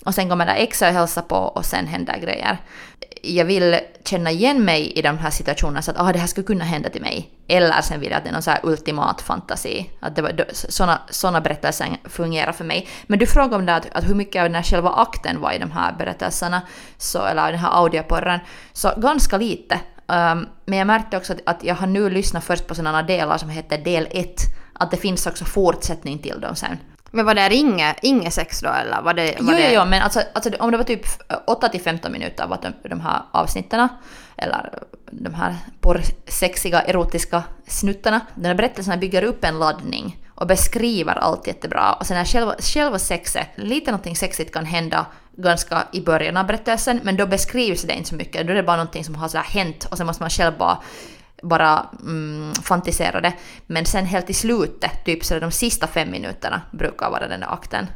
Och 0.05 0.15
sen 0.15 0.29
kommer 0.29 0.45
där 0.45 0.55
extra 0.55 0.87
och 0.87 0.93
hälsar 0.93 1.21
på 1.21 1.35
och 1.35 1.65
sen 1.65 1.87
händer 1.87 2.17
grejer. 2.17 2.57
Jag 3.21 3.45
vill 3.45 3.79
känna 4.05 4.31
igen 4.31 4.65
mig 4.65 4.91
i 4.91 5.01
de 5.01 5.17
här 5.17 5.29
situationerna 5.29 5.81
så 5.81 5.91
att 5.91 5.99
ah, 5.99 6.13
det 6.13 6.19
här 6.19 6.27
skulle 6.27 6.47
kunna 6.47 6.65
hända 6.65 6.89
till 6.89 7.01
mig. 7.01 7.29
Eller 7.47 7.81
sen 7.81 7.99
vill 7.99 8.09
jag 8.09 8.17
att 8.17 8.23
det 8.23 8.29
är 8.29 8.33
någon 8.33 8.41
så 8.41 8.51
här 8.51 8.59
ultimat 8.63 9.21
fantasi. 9.21 9.89
Att 9.99 10.15
det 10.15 10.45
såna, 10.53 11.01
såna 11.09 11.41
berättelser 11.41 11.97
fungerar 12.03 12.51
för 12.51 12.63
mig. 12.63 12.87
Men 13.07 13.19
du 13.19 13.25
frågade 13.25 13.55
om 13.55 13.65
det 13.65 13.75
att, 13.75 13.87
att 13.91 14.09
hur 14.09 14.15
mycket 14.15 14.39
av 14.39 14.43
den 14.43 14.55
här 14.55 14.63
själva 14.63 14.89
akten 14.89 15.41
var 15.41 15.51
i 15.51 15.59
de 15.59 15.71
här 15.71 15.95
berättelserna, 15.97 16.61
så, 16.97 17.25
eller 17.25 17.51
den 17.51 17.59
här 17.59 17.71
audioporren. 17.71 18.39
Så 18.73 18.93
ganska 18.97 19.37
lite. 19.37 19.79
Um, 20.07 20.47
men 20.65 20.77
jag 20.77 20.87
märkte 20.87 21.17
också 21.17 21.33
att, 21.33 21.39
att 21.45 21.63
jag 21.63 21.75
har 21.75 21.87
nu 21.87 22.09
lyssnat 22.09 22.43
först 22.43 22.67
på 22.67 22.75
sådana 22.75 23.03
delar 23.03 23.37
som 23.37 23.49
heter 23.49 23.77
del 23.77 24.07
1 24.11 24.41
att 24.83 24.91
det 24.91 24.97
finns 24.97 25.27
också 25.27 25.45
fortsättning 25.45 26.19
till 26.19 26.41
dem 26.41 26.55
sen. 26.55 26.77
Men 27.11 27.25
var 27.25 27.35
det 27.35 27.55
inget, 27.55 27.97
inget 28.01 28.33
sex 28.33 28.59
då 28.59 28.69
eller? 28.69 29.01
Var 29.01 29.13
det, 29.13 29.35
var 29.39 29.51
jo, 29.53 29.57
det... 29.57 29.73
jo, 29.73 29.79
jo, 29.79 29.85
men 29.85 30.01
alltså, 30.01 30.21
alltså, 30.33 30.49
om 30.59 30.71
det 30.71 30.77
var 30.77 30.83
typ 30.83 31.05
8 31.47 31.69
till 31.69 31.81
15 31.81 32.11
minuter 32.11 32.47
var 32.47 32.59
de, 32.61 32.89
de 32.89 33.01
här 33.01 33.21
avsnitten, 33.31 33.87
eller 34.37 34.79
de 35.11 35.33
här 35.33 35.55
porrsexiga 35.81 36.81
erotiska 36.81 37.43
snuttarna, 37.67 38.21
den 38.35 38.45
här 38.45 38.55
berättelsen 38.55 38.99
bygger 38.99 39.23
upp 39.23 39.43
en 39.43 39.59
laddning 39.59 40.17
och 40.35 40.47
beskriver 40.47 41.15
allt 41.15 41.47
jättebra. 41.47 41.93
Och 41.93 42.05
sen 42.05 42.17
är 42.17 42.25
själva, 42.25 42.55
själva 42.59 42.99
sexet, 42.99 43.47
lite 43.55 43.91
någonting 43.91 44.15
sexigt 44.15 44.53
kan 44.53 44.65
hända 44.65 45.05
ganska 45.35 45.83
i 45.91 46.01
början 46.01 46.37
av 46.37 46.47
berättelsen, 46.47 46.99
men 47.03 47.17
då 47.17 47.25
beskrivs 47.25 47.81
det 47.81 47.93
inte 47.93 48.09
så 48.09 48.15
mycket. 48.15 48.47
Då 48.47 48.51
är 48.51 48.55
det 48.55 48.63
bara 48.63 48.77
någonting 48.77 49.03
som 49.03 49.15
har 49.15 49.27
så 49.27 49.37
hänt 49.37 49.87
och 49.91 49.97
sen 49.97 50.07
måste 50.07 50.23
man 50.23 50.29
själv 50.29 50.57
bara 50.57 50.77
bara 51.43 51.89
mm, 52.01 52.53
fantiserade. 52.53 53.33
Men 53.67 53.85
sen 53.85 54.05
helt 54.05 54.29
i 54.29 54.33
slutet, 54.33 55.05
typ 55.05 55.25
så 55.25 55.39
de 55.39 55.51
sista 55.51 55.87
fem 55.87 56.11
minuterna 56.11 56.61
brukar 56.71 57.09
vara 57.09 57.27
den 57.27 57.39
där 57.39 57.53
akten. 57.53 57.87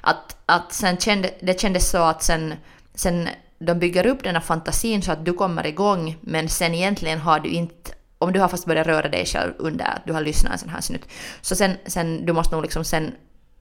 Att, 0.00 0.36
att 0.46 0.72
sen 0.72 0.96
kände, 0.96 1.30
det 1.40 1.60
kändes 1.60 1.90
så 1.90 2.02
att 2.02 2.22
sen, 2.22 2.54
sen 2.94 3.28
de 3.58 3.78
bygger 3.78 4.06
upp 4.06 4.24
den 4.24 4.34
här 4.34 4.42
fantasin 4.42 5.02
så 5.02 5.12
att 5.12 5.24
du 5.24 5.32
kommer 5.32 5.66
igång 5.66 6.16
men 6.20 6.48
sen 6.48 6.74
egentligen 6.74 7.20
har 7.20 7.40
du 7.40 7.48
inte 7.48 7.92
om 8.18 8.32
du 8.32 8.40
har 8.40 8.48
fast 8.48 8.66
börjat 8.66 8.86
röra 8.86 9.08
dig 9.08 9.26
själv 9.26 9.52
under 9.58 9.84
att 9.84 10.02
du 10.06 10.12
har 10.12 10.20
lyssnat 10.20 10.52
en 10.52 10.58
sån 10.58 10.68
här 10.68 10.80
snutt. 10.80 11.08
Så 11.40 11.56
sen, 11.56 11.76
sen 11.86 12.26
du 12.26 12.32
måste 12.32 12.54
nog 12.54 12.62
liksom 12.62 12.84
sen 12.84 13.14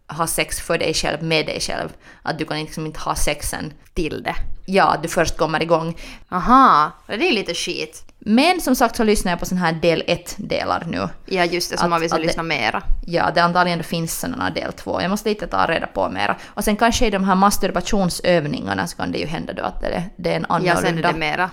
ha 0.08 0.27
sex 0.27 0.62
för 0.62 0.77
dig 0.77 0.93
själv, 0.93 1.23
med 1.23 1.45
dig 1.45 1.60
själv. 1.60 1.89
Att 2.23 2.39
du 2.39 2.45
kan 2.45 2.58
liksom 2.58 2.86
inte 2.86 2.99
ha 2.99 3.15
sexen 3.15 3.73
till 3.93 4.23
det. 4.23 4.36
Ja, 4.65 4.97
du 5.03 5.10
först 5.10 5.38
kommer 5.38 5.63
igång. 5.63 5.97
Aha, 6.29 6.91
det 7.08 7.13
är 7.13 7.34
lite 7.34 7.53
skit. 7.53 8.05
Men 8.27 8.61
som 8.61 8.75
sagt 8.75 8.95
så 8.95 9.03
lyssnar 9.03 9.31
jag 9.31 9.39
på 9.39 9.45
sån 9.45 9.57
här 9.57 9.73
del 9.73 10.03
1-delar 10.07 10.83
nu. 10.88 11.09
Ja 11.25 11.45
just 11.45 11.71
det, 11.71 11.77
som 11.77 11.89
man 11.89 12.01
vill 12.01 12.09
så 12.09 12.17
lyssna 12.17 12.43
mera. 12.43 12.83
Ja, 13.05 13.31
det 13.35 13.43
antagligen 13.43 13.83
finns 13.83 14.19
sådana 14.19 14.49
del 14.49 14.73
2. 14.73 15.01
Jag 15.01 15.09
måste 15.09 15.29
lite 15.29 15.47
ta 15.47 15.65
reda 15.65 15.88
på 15.88 16.09
mera. 16.09 16.35
Och 16.45 16.63
sen 16.63 16.75
kanske 16.75 17.07
i 17.07 17.09
de 17.09 17.23
här 17.23 17.35
masturbationsövningarna 17.35 18.88
så 18.88 18.97
kan 18.97 19.11
det 19.11 19.17
ju 19.17 19.25
hända 19.25 19.53
då 19.53 19.63
att 19.63 19.81
det, 19.81 20.03
det 20.15 20.31
är 20.31 20.35
en 20.35 20.45
annorlunda... 20.45 20.81
Ja, 20.81 20.88
sen 20.88 20.97
är 20.97 21.13
det 21.13 21.19
mera 21.19 21.49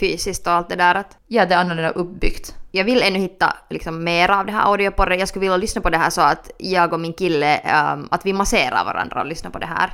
fysiskt 0.00 0.46
och 0.46 0.52
allt 0.52 0.68
det 0.68 0.76
där. 0.76 0.94
Att... 0.94 1.16
Ja, 1.26 1.46
det 1.46 1.54
är 1.54 1.58
annorlunda 1.58 1.90
uppbyggt. 1.90 2.54
Jag 2.70 2.84
vill 2.84 3.02
ännu 3.02 3.18
hitta 3.18 3.56
liksom 3.70 4.04
mer 4.04 4.30
av 4.30 4.46
det 4.46 4.52
här 4.52 4.70
audioporret. 4.70 5.18
Jag 5.18 5.28
skulle 5.28 5.40
vilja 5.40 5.56
lyssna 5.56 5.80
på 5.80 5.90
det 5.90 5.98
här 5.98 6.10
så 6.10 6.20
att 6.20 6.50
jag 6.58 6.92
och 6.92 7.00
min 7.00 7.12
kille, 7.12 7.60
um, 7.94 8.08
att 8.10 8.26
vi 8.26 8.32
masserar 8.32 8.84
varandra 8.84 9.20
och 9.20 9.26
lyssnar 9.26 9.50
på 9.50 9.58
det 9.58 9.66
här. 9.66 9.90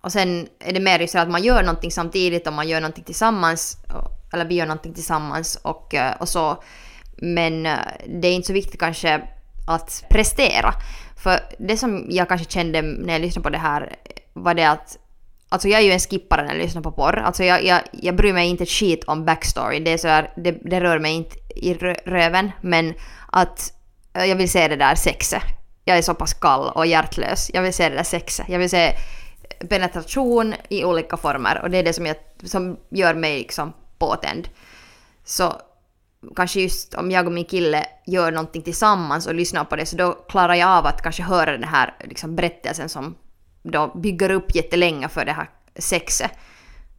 Och 0.00 0.12
sen 0.12 0.48
är 0.58 0.72
det 0.72 0.80
mer 0.80 1.06
så 1.06 1.18
att 1.18 1.30
man 1.30 1.42
gör 1.42 1.62
någonting 1.62 1.90
samtidigt 1.90 2.46
och 2.46 2.52
man 2.52 2.68
gör 2.68 2.80
någonting 2.80 3.04
tillsammans. 3.04 3.76
Eller 4.32 4.44
vi 4.44 4.54
gör 4.54 4.66
någonting 4.66 4.94
tillsammans 4.94 5.56
och, 5.62 5.94
eh, 5.94 6.12
och 6.20 6.28
så. 6.28 6.62
Men 7.16 7.66
eh, 7.66 7.78
det 8.20 8.28
är 8.28 8.32
inte 8.32 8.46
så 8.46 8.52
viktigt 8.52 8.80
kanske 8.80 9.22
att 9.66 10.04
prestera. 10.10 10.74
För 11.16 11.40
det 11.58 11.76
som 11.76 12.06
jag 12.10 12.28
kanske 12.28 12.50
kände 12.50 12.82
när 12.82 13.12
jag 13.12 13.22
lyssnade 13.22 13.42
på 13.42 13.50
det 13.50 13.58
här 13.58 13.96
var 14.32 14.54
det 14.54 14.64
att 14.64 14.98
Alltså 15.52 15.68
jag 15.68 15.80
är 15.80 15.84
ju 15.84 15.92
en 15.92 16.00
skippare 16.00 16.42
när 16.42 16.54
jag 16.54 16.62
lyssnar 16.62 16.82
på 16.82 16.92
porr. 16.92 17.16
Alltså 17.16 17.44
jag, 17.44 17.64
jag, 17.64 17.80
jag 17.92 18.16
bryr 18.16 18.32
mig 18.32 18.48
inte 18.48 18.62
ett 18.62 18.70
skit 18.70 19.04
om 19.04 19.24
backstory. 19.24 19.80
Det, 19.80 19.92
är 19.92 19.98
så 19.98 20.08
här, 20.08 20.32
det, 20.36 20.50
det 20.50 20.80
rör 20.80 20.98
mig 20.98 21.12
inte 21.12 21.36
i 21.56 21.74
röven. 22.04 22.50
Men 22.60 22.94
att 23.32 23.72
eh, 24.14 24.24
jag 24.24 24.36
vill 24.36 24.50
se 24.50 24.68
det 24.68 24.76
där 24.76 24.94
sexet. 24.94 25.42
Jag 25.84 25.98
är 25.98 26.02
så 26.02 26.14
pass 26.14 26.34
kall 26.34 26.70
och 26.74 26.86
hjärtlös. 26.86 27.50
Jag 27.54 27.62
vill 27.62 27.72
se 27.72 27.88
det 27.88 27.94
där 27.94 28.02
sexet. 28.02 28.48
Jag 28.48 28.58
vill 28.58 28.70
se 28.70 28.92
penetration 29.68 30.54
i 30.68 30.84
olika 30.84 31.16
former. 31.16 31.60
Och 31.62 31.70
det 31.70 31.78
är 31.78 31.82
det 31.82 31.92
som, 31.92 32.06
jag, 32.06 32.16
som 32.44 32.76
gör 32.88 33.14
mig 33.14 33.38
liksom 33.38 33.72
påtänd. 33.98 34.48
Så 35.24 35.52
kanske 36.36 36.60
just 36.60 36.94
om 36.94 37.10
jag 37.10 37.26
och 37.26 37.32
min 37.32 37.44
kille 37.44 37.86
gör 38.06 38.32
någonting 38.32 38.62
tillsammans 38.62 39.26
och 39.26 39.34
lyssnar 39.34 39.64
på 39.64 39.76
det 39.76 39.86
så 39.86 39.96
då 39.96 40.12
klarar 40.12 40.54
jag 40.54 40.68
av 40.68 40.86
att 40.86 41.02
kanske 41.02 41.22
höra 41.22 41.52
den 41.52 41.64
här 41.64 41.94
liksom 42.04 42.36
berättelsen 42.36 42.88
som 42.88 43.14
då 43.62 43.86
bygger 43.86 44.30
upp 44.30 44.54
jättelänge 44.54 45.08
för 45.08 45.24
det 45.24 45.32
här 45.32 45.50
sexet. 45.78 46.30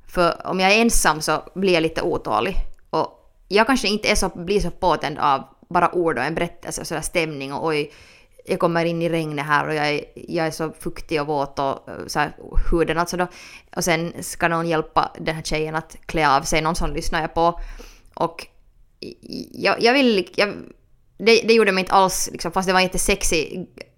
För 0.08 0.47
om 0.47 0.60
jag 0.60 0.71
är 0.71 0.82
ensam 0.82 1.21
så 1.21 1.43
blir 1.56 1.74
jag 1.74 1.84
lite 1.84 2.02
otålig. 2.02 2.56
Och 2.89 3.32
jag 3.47 3.67
kanske 3.67 3.88
inte 3.88 4.12
är 4.12 4.15
så, 4.15 4.30
blir 4.30 4.60
så 4.60 4.71
påtänd 4.71 5.19
av 5.19 5.43
bara 5.69 5.95
ord 5.95 6.17
och 6.17 6.24
en 6.24 6.36
berättelse 6.36 6.82
och 6.82 6.88
sådär 6.88 7.02
stämning 7.02 7.54
och 7.54 7.67
oj, 7.67 7.91
jag 8.45 8.60
kommer 8.60 8.86
in 8.86 9.01
i 9.01 9.10
regnet 9.10 9.45
här 9.45 9.67
och 9.67 9.75
jag 9.75 9.89
är, 9.89 10.04
jag 10.15 10.47
är 10.47 10.51
så 10.51 10.71
fuktig 10.80 11.21
och 11.21 11.27
våt 11.27 11.60
och 11.60 11.89
eh, 11.89 12.08
så 12.08 12.19
här, 12.19 12.36
huden 12.71 12.97
alltså 12.97 13.17
då. 13.17 13.27
Och 13.75 13.84
sen 13.84 14.13
ska 14.19 14.47
någon 14.47 14.67
hjälpa 14.67 15.12
den 15.19 15.36
här 15.36 15.43
tjejen 15.43 15.75
att 15.75 15.95
klä 16.06 16.30
av 16.30 16.41
sig, 16.41 16.62
någon 16.62 16.75
som 16.75 16.93
lyssnar 16.93 17.21
jag 17.21 17.34
på. 17.34 17.60
Och 18.13 18.47
jag, 19.51 19.82
jag 19.82 19.93
vill, 19.93 20.30
jag, 20.36 20.49
det, 21.17 21.41
det 21.41 21.54
gjorde 21.54 21.71
mig 21.71 21.82
inte 21.82 21.93
alls, 21.93 22.30
liksom, 22.32 22.51
fast 22.51 22.67
det 22.67 22.73
var 22.73 22.82
en 22.82 22.89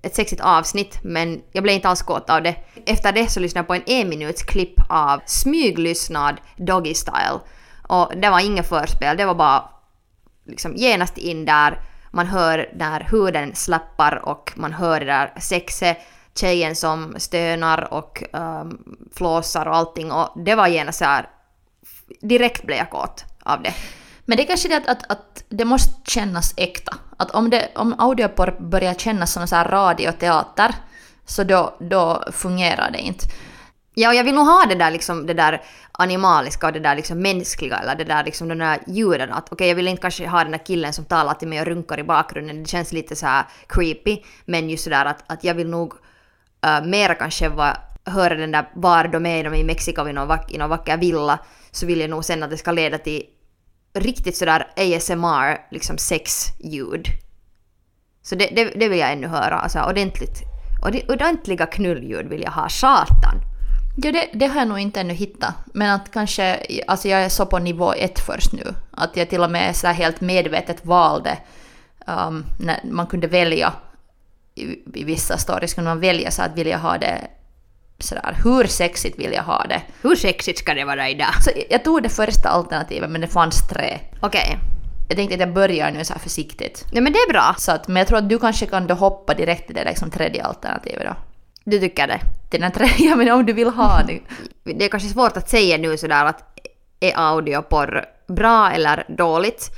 ett 0.02 0.16
sexigt 0.16 0.42
avsnitt 0.42 1.00
men 1.04 1.42
jag 1.52 1.64
blev 1.64 1.76
inte 1.76 1.88
alls 1.88 2.02
kåt 2.02 2.30
av 2.30 2.44
det. 2.44 2.56
Efter 2.86 3.12
det 3.12 3.28
så 3.28 3.40
lyssnade 3.40 3.60
jag 3.60 3.68
på 3.68 3.92
en 3.92 4.00
en 4.00 4.10
minuts 4.10 4.44
klipp 4.44 4.76
av 4.90 5.22
smyglyssnad 5.26 6.36
Doggy 6.58 6.94
Style. 6.94 7.40
Och 7.88 8.12
det 8.22 8.30
var 8.30 8.40
inget 8.40 8.70
förspel, 8.70 9.18
det 9.18 9.26
var 9.26 9.36
bara 9.36 9.70
liksom 10.46 10.76
genast 10.76 11.18
in 11.18 11.46
där. 11.46 11.80
Man 12.14 12.28
hör 12.28 12.70
när 12.76 13.08
huden 13.12 13.56
slappar 13.56 14.22
och 14.26 14.54
man 14.56 14.74
hör 14.74 15.00
det 15.00 15.06
där 15.06 15.34
sexet, 15.40 15.98
tjejen 16.36 16.76
som 16.76 17.16
stönar 17.18 17.94
och 17.94 18.24
um, 18.34 18.98
flåsar 19.16 19.66
och 19.66 19.76
allting 19.76 20.12
och 20.12 20.30
det 20.46 20.56
var 20.56 20.68
genast 20.68 21.00
så 21.00 21.06
här 21.06 21.30
direkt 22.22 22.64
blev 22.66 22.78
jag 22.78 22.90
kåt 22.90 23.26
av 23.44 23.64
det. 23.64 23.74
Men 24.26 24.38
det 24.38 24.44
är 24.44 24.48
kanske 24.48 24.68
det 24.70 24.78
att, 24.78 24.88
att, 24.88 25.12
att 25.12 25.44
det 25.50 25.66
måste 25.66 26.12
kännas 26.12 26.54
äkta. 26.58 26.96
Att 27.18 27.32
om, 27.32 27.50
det, 27.50 27.70
om 27.76 27.96
audioporr 28.00 28.56
börjar 28.60 28.94
kännas 28.94 29.34
som 29.34 29.48
så 29.48 29.56
här 29.56 29.68
radioteater 29.68 30.76
så 31.26 31.44
då, 31.44 31.78
då 31.80 32.24
fungerar 32.32 32.92
det 32.92 33.00
inte. 33.00 33.26
Ja, 33.96 34.10
och 34.10 34.16
jag 34.16 34.24
vill 34.24 34.36
nog 34.36 34.46
ha 34.46 34.66
det 34.66 34.76
där, 34.76 34.92
liksom, 34.92 35.26
det 35.26 35.34
där 35.34 35.62
animaliska 35.92 36.68
och 36.68 36.74
det 36.74 36.80
där 36.80 36.96
liksom 36.96 37.22
mänskliga 37.22 37.78
eller 37.78 37.96
det 37.96 38.04
där 38.04 38.24
liksom 38.24 38.48
de 38.48 38.58
där 38.58 38.80
ljuden. 38.88 39.32
Att 39.32 39.44
okej, 39.44 39.56
okay, 39.56 39.68
jag 39.68 39.76
vill 39.76 39.88
inte 39.88 40.02
kanske 40.02 40.28
ha 40.28 40.44
den 40.44 40.52
där 40.52 40.66
killen 40.66 40.94
som 40.94 41.06
talar 41.06 41.34
till 41.34 41.48
mig 41.48 41.60
och 41.60 41.66
runkar 41.66 42.00
i 42.00 42.04
bakgrunden. 42.04 42.64
Det 42.64 42.70
känns 42.70 42.94
lite 42.94 43.16
så 43.16 43.26
här 43.26 43.46
creepy. 43.68 44.18
Men 44.46 44.70
just 44.70 44.84
sådär 44.84 45.06
att, 45.06 45.24
att 45.28 45.44
jag 45.44 45.54
vill 45.54 45.70
nog 45.70 45.94
eh, 46.66 46.78
uh, 46.78 46.86
mera 46.86 47.16
kanske 47.16 47.50
vara, 47.50 47.78
höra 48.06 48.36
den 48.36 48.52
där 48.52 48.70
var 48.76 49.08
de 49.08 49.26
är 49.26 49.44
de 49.44 49.54
i 49.54 49.64
Mexiko 49.64 50.08
i 50.08 50.14
någon, 50.14 50.28
vack, 50.28 50.52
i 50.52 50.58
någon 50.58 50.70
vacker 50.70 50.98
villa. 50.98 51.40
Så 51.72 51.86
vill 51.86 52.00
jag 52.00 52.10
nog 52.10 52.26
sen 52.26 52.44
att 52.44 52.50
det 52.50 52.58
ska 52.58 52.72
leda 52.72 52.98
till 52.98 53.24
riktigt 53.94 54.38
sådär 54.38 54.68
ASMR, 54.76 55.72
liksom 55.72 55.98
sexljud. 55.98 57.08
Så 58.22 58.36
det, 58.36 58.50
det, 58.56 58.64
det 58.64 58.88
vill 58.88 59.00
jag 59.00 59.12
ännu 59.12 59.28
höra. 59.28 59.56
Alltså 59.56 59.80
ordentligt, 59.80 60.42
ordentliga 61.10 61.66
knullljud 61.66 62.28
vill 62.28 62.42
jag 62.42 62.52
ha. 62.52 62.70
Satan! 62.70 63.53
Ja, 63.96 64.12
det, 64.12 64.30
det, 64.34 64.48
har 64.48 64.60
jag 64.60 64.68
nog 64.68 64.80
inte 64.80 65.00
ännu 65.00 65.14
hittat. 65.14 65.54
Men 65.74 65.92
att 65.92 66.12
kanske, 66.12 66.66
alltså 66.88 67.08
jag 67.08 67.24
är 67.24 67.30
så 67.30 67.46
på 67.46 67.60
nivå 67.60 67.94
ett 67.94 68.20
först 68.20 68.54
nu. 68.54 68.74
Att 68.92 69.18
jag 69.18 69.30
till 69.30 69.42
och 69.42 69.52
med 69.52 69.76
så 69.76 69.88
helt 69.88 70.22
medvetet 70.22 70.86
valde, 70.86 71.38
um, 72.08 72.46
när 72.60 72.80
man 72.84 73.08
kunde 73.08 73.28
välja 73.28 73.74
i, 74.56 74.64
i 75.00 75.04
vissa 75.04 75.38
stories 75.38 75.74
kunde 75.74 75.90
man 75.90 76.00
välja 76.00 76.32
så 76.32 76.42
att 76.42 76.58
vill 76.58 76.68
jag 76.68 76.80
ha 76.80 76.98
det 76.98 77.28
sådär, 78.00 78.38
hur 78.44 78.68
sexigt 78.68 79.20
vill 79.20 79.34
jag 79.34 79.44
ha 79.44 79.66
det? 79.70 79.82
Hur 80.02 80.16
sexigt 80.16 80.60
ska 80.60 80.74
det 80.74 80.86
vara 80.86 81.10
idag? 81.10 81.44
Så 81.44 81.52
jag 81.70 81.84
tog 81.84 82.04
det 82.04 82.10
första 82.10 82.50
alternativet 82.50 83.10
men 83.10 83.22
det 83.22 83.28
fanns 83.28 83.68
tre. 83.68 84.00
Okej. 84.22 84.42
Okay. 84.42 84.58
Jag 85.10 85.18
tänkte 85.18 85.36
att 85.36 85.40
jag 85.40 85.54
börjar 85.54 85.92
nu 85.92 86.06
så 86.06 86.14
här 86.14 86.20
försiktigt. 86.20 86.86
Ja 86.92 87.02
men 87.02 87.14
det 87.14 87.20
är 87.20 87.34
bra. 87.34 87.56
Så 87.58 87.72
att, 87.72 87.88
men 87.88 87.96
jag 87.96 88.08
tror 88.08 88.18
att 88.18 88.30
du 88.30 88.40
kanske 88.40 88.66
kan 88.66 88.88
då 88.88 88.94
hoppa 88.94 89.34
direkt 89.34 89.68
till 89.68 89.76
det 89.76 89.84
liksom 89.84 90.12
tredje 90.12 90.44
alternativet 90.44 91.04
då. 91.06 91.16
Du 91.64 91.80
tycker 91.80 92.08
det? 92.08 92.22
Till 92.50 92.62
den 92.62 93.18
men 93.18 93.32
om 93.32 93.46
du 93.46 93.54
vill 93.54 93.70
ha 93.70 94.04
det. 94.04 94.20
det 94.74 94.86
är 94.86 94.90
kanske 94.90 95.10
svårt 95.10 95.38
att 95.38 95.50
säga 95.50 95.78
nu 95.78 95.98
sådär 95.98 96.26
att 96.26 96.44
är 97.00 97.14
audioporr 97.16 98.06
bra 98.28 98.72
eller 98.72 99.06
dåligt? 99.18 99.72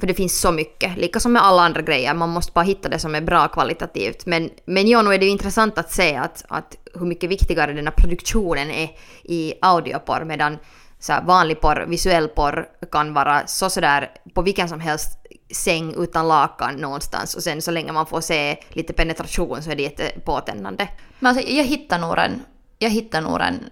För 0.00 0.06
det 0.06 0.14
finns 0.14 0.40
så 0.40 0.52
mycket, 0.52 0.96
lika 0.96 1.20
som 1.20 1.32
med 1.32 1.42
alla 1.42 1.62
andra 1.62 1.82
grejer. 1.82 2.14
Man 2.14 2.28
måste 2.28 2.52
bara 2.52 2.64
hitta 2.64 2.88
det 2.88 2.98
som 2.98 3.14
är 3.14 3.20
bra 3.20 3.48
kvalitativt. 3.48 4.26
Men, 4.26 4.50
men 4.64 4.88
ja, 4.88 5.02
nu 5.02 5.14
är 5.14 5.18
det 5.18 5.24
ju 5.24 5.30
intressant 5.30 5.78
att 5.78 5.92
se 5.92 6.16
att, 6.16 6.44
att 6.48 6.76
hur 6.94 7.06
mycket 7.06 7.30
viktigare 7.30 7.72
den 7.72 7.86
här 7.86 7.94
produktionen 7.94 8.70
är 8.70 8.90
i 9.24 9.54
audioporr 9.62 10.24
medan 10.24 10.58
så 10.98 11.12
här, 11.12 11.22
vanlig 11.22 11.60
porr, 11.60 11.86
visuell 11.88 12.28
porr 12.28 12.66
kan 12.92 13.14
vara 13.14 13.46
så 13.46 13.70
sådär 13.70 14.10
på 14.34 14.42
vilken 14.42 14.68
som 14.68 14.80
helst 14.80 15.17
säng 15.50 15.94
utan 15.96 16.28
lakan 16.28 16.74
någonstans 16.74 17.34
och 17.34 17.42
sen 17.42 17.62
så 17.62 17.70
länge 17.70 17.92
man 17.92 18.06
får 18.06 18.20
se 18.20 18.58
lite 18.68 18.92
penetration 18.92 19.62
så 19.62 19.70
är 19.70 19.76
det 19.76 19.82
jättepåtändande. 19.82 20.88
Men 21.18 21.36
alltså, 21.36 21.52
jag 21.52 21.64
hittar 21.64 21.98
nog 21.98 22.18
en, 22.18 22.42
jag 22.78 22.90
hittar 22.90 23.20
nog 23.20 23.40
en 23.40 23.64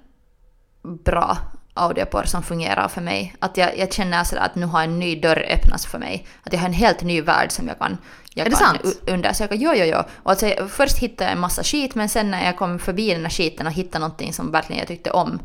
bra 1.05 1.39
audioporr 1.75 2.25
som 2.25 2.43
fungerar 2.43 2.89
för 2.89 3.01
mig. 3.01 3.35
Att 3.39 3.57
jag, 3.57 3.79
jag 3.79 3.93
känner 3.93 4.25
sådär 4.25 4.43
att 4.43 4.55
nu 4.55 4.67
har 4.67 4.83
en 4.83 4.99
ny 4.99 5.21
dörr 5.21 5.47
öppnats 5.51 5.87
för 5.87 5.99
mig. 5.99 6.27
Att 6.43 6.53
jag 6.53 6.61
har 6.61 6.67
en 6.67 6.73
helt 6.73 7.03
ny 7.03 7.21
värld 7.23 7.53
som 7.53 7.69
jag 7.69 7.79
kan, 7.79 7.99
jag 8.35 8.47
är 8.47 8.51
det 8.51 8.57
kan 8.57 8.79
sant? 8.79 9.03
undersöka. 9.07 9.55
Jo, 9.55 9.73
jo, 9.75 9.85
jo. 9.85 9.99
Och 10.23 10.31
alltså, 10.31 10.69
först 10.69 10.99
hittade 10.99 11.25
jag 11.25 11.33
en 11.33 11.41
massa 11.41 11.63
skit 11.63 11.95
men 11.95 12.09
sen 12.09 12.31
när 12.31 12.45
jag 12.45 12.57
kom 12.57 12.79
förbi 12.79 13.13
den 13.13 13.23
här 13.23 13.31
skiten 13.31 13.67
och 13.67 13.73
hittade 13.73 13.99
någonting 13.99 14.33
som 14.33 14.53
verkligen 14.53 14.79
jag 14.79 14.89
tyckte 14.89 15.11
om, 15.11 15.41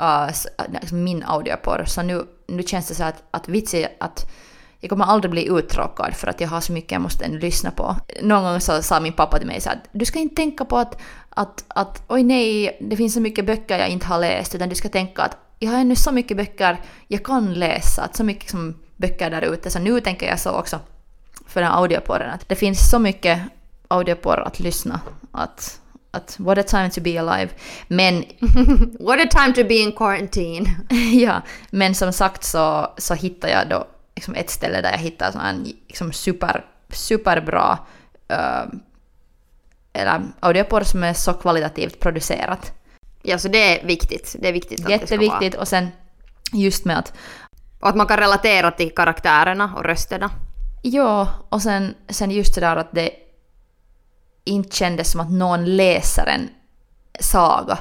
uh, 0.00 0.92
min 0.92 1.22
audioporr, 1.22 1.84
så 1.86 2.02
nu, 2.02 2.26
nu 2.46 2.62
känns 2.62 2.88
det 2.88 2.94
så 2.94 3.04
att, 3.04 3.22
att 3.30 3.48
vitsi 3.48 3.86
att 4.00 4.30
jag 4.80 4.90
kommer 4.90 5.04
aldrig 5.04 5.30
bli 5.30 5.48
uttråkad 5.48 6.14
för 6.14 6.26
att 6.26 6.40
jag 6.40 6.48
har 6.48 6.60
så 6.60 6.72
mycket 6.72 6.92
jag 6.92 7.02
måste 7.02 7.28
lyssna 7.28 7.70
på. 7.70 7.96
Någon 8.22 8.42
gång 8.42 8.60
så 8.60 8.82
sa 8.82 9.00
min 9.00 9.12
pappa 9.12 9.38
till 9.38 9.46
mig 9.46 9.60
så 9.60 9.70
att 9.70 9.78
du 9.92 10.04
ska 10.04 10.18
inte 10.18 10.34
tänka 10.34 10.64
på 10.64 10.76
att, 10.78 11.00
att, 11.30 11.64
att 11.68 12.02
oj 12.08 12.22
nej, 12.22 12.76
det 12.80 12.96
finns 12.96 13.14
så 13.14 13.20
mycket 13.20 13.46
böcker 13.46 13.78
jag 13.78 13.88
inte 13.88 14.06
har 14.06 14.18
läst, 14.18 14.54
utan 14.54 14.68
du 14.68 14.74
ska 14.74 14.88
tänka 14.88 15.22
att 15.22 15.36
jag 15.58 15.70
har 15.70 15.78
ännu 15.78 15.96
så 15.96 16.12
mycket 16.12 16.36
böcker 16.36 16.80
jag 17.08 17.24
kan 17.24 17.54
läsa, 17.54 18.02
att 18.02 18.16
så 18.16 18.24
mycket 18.24 18.50
som 18.50 18.74
böcker 18.96 19.30
där 19.30 19.42
ute, 19.42 19.70
så 19.70 19.78
nu 19.78 20.00
tänker 20.00 20.26
jag 20.26 20.40
så 20.40 20.50
också 20.50 20.80
för 21.46 21.60
den 21.60 21.72
audioporren, 21.72 22.30
att 22.30 22.48
det 22.48 22.54
finns 22.54 22.90
så 22.90 22.98
mycket 22.98 23.40
audioporr 23.88 24.40
att 24.40 24.60
lyssna, 24.60 25.00
att 25.32 25.80
att 26.12 26.36
what 26.38 26.58
a 26.58 26.62
time 26.62 26.90
to 26.90 27.00
be 27.00 27.20
alive. 27.20 27.48
Men... 27.88 28.24
what 29.00 29.20
a 29.20 29.28
time 29.30 29.52
to 29.54 29.68
be 29.68 29.74
in 29.74 29.92
quarantine. 29.92 30.66
ja, 31.12 31.42
men 31.70 31.94
som 31.94 32.12
sagt 32.12 32.44
så, 32.44 32.92
så 32.98 33.14
hittade 33.14 33.52
jag 33.52 33.68
då 33.68 33.86
liksom 34.16 34.34
ett 34.34 34.50
ställe 34.50 34.80
där 34.80 34.90
jag 34.90 34.98
hittade 34.98 35.38
en 35.38 35.64
liksom 35.88 36.12
super, 36.12 36.64
superbra 36.88 37.78
uh, 38.32 38.72
eller 39.92 40.22
audioporr 40.40 40.82
som 40.84 41.04
är 41.04 41.12
så 41.12 41.32
kvalitativt 41.32 42.00
producerat. 42.00 42.72
Ja, 43.22 43.38
så 43.38 43.48
det 43.48 43.80
är 43.80 43.86
viktigt. 43.86 44.36
Det 44.38 44.48
är 44.48 44.52
viktigt 44.52 44.84
att 44.84 44.90
Jätteviktigt 44.90 45.40
det 45.40 45.46
ska 45.46 45.56
vara. 45.56 45.60
och 45.60 45.68
sen 45.68 45.88
just 46.52 46.84
med 46.84 46.98
att... 46.98 47.12
Och 47.80 47.88
att 47.88 47.96
man 47.96 48.06
kan 48.06 48.16
relatera 48.16 48.70
till 48.70 48.94
karaktärerna 48.94 49.74
och 49.76 49.84
rösterna. 49.84 50.30
Ja, 50.82 51.28
och 51.48 51.62
sen, 51.62 51.94
sen 52.08 52.30
just 52.30 52.54
det 52.54 52.60
där 52.60 52.76
att 52.76 52.92
det 52.92 53.10
inte 54.44 54.76
kändes 54.76 55.10
som 55.10 55.20
att 55.20 55.30
någon 55.30 55.76
läser 55.76 56.26
en 56.26 56.48
saga. 57.20 57.78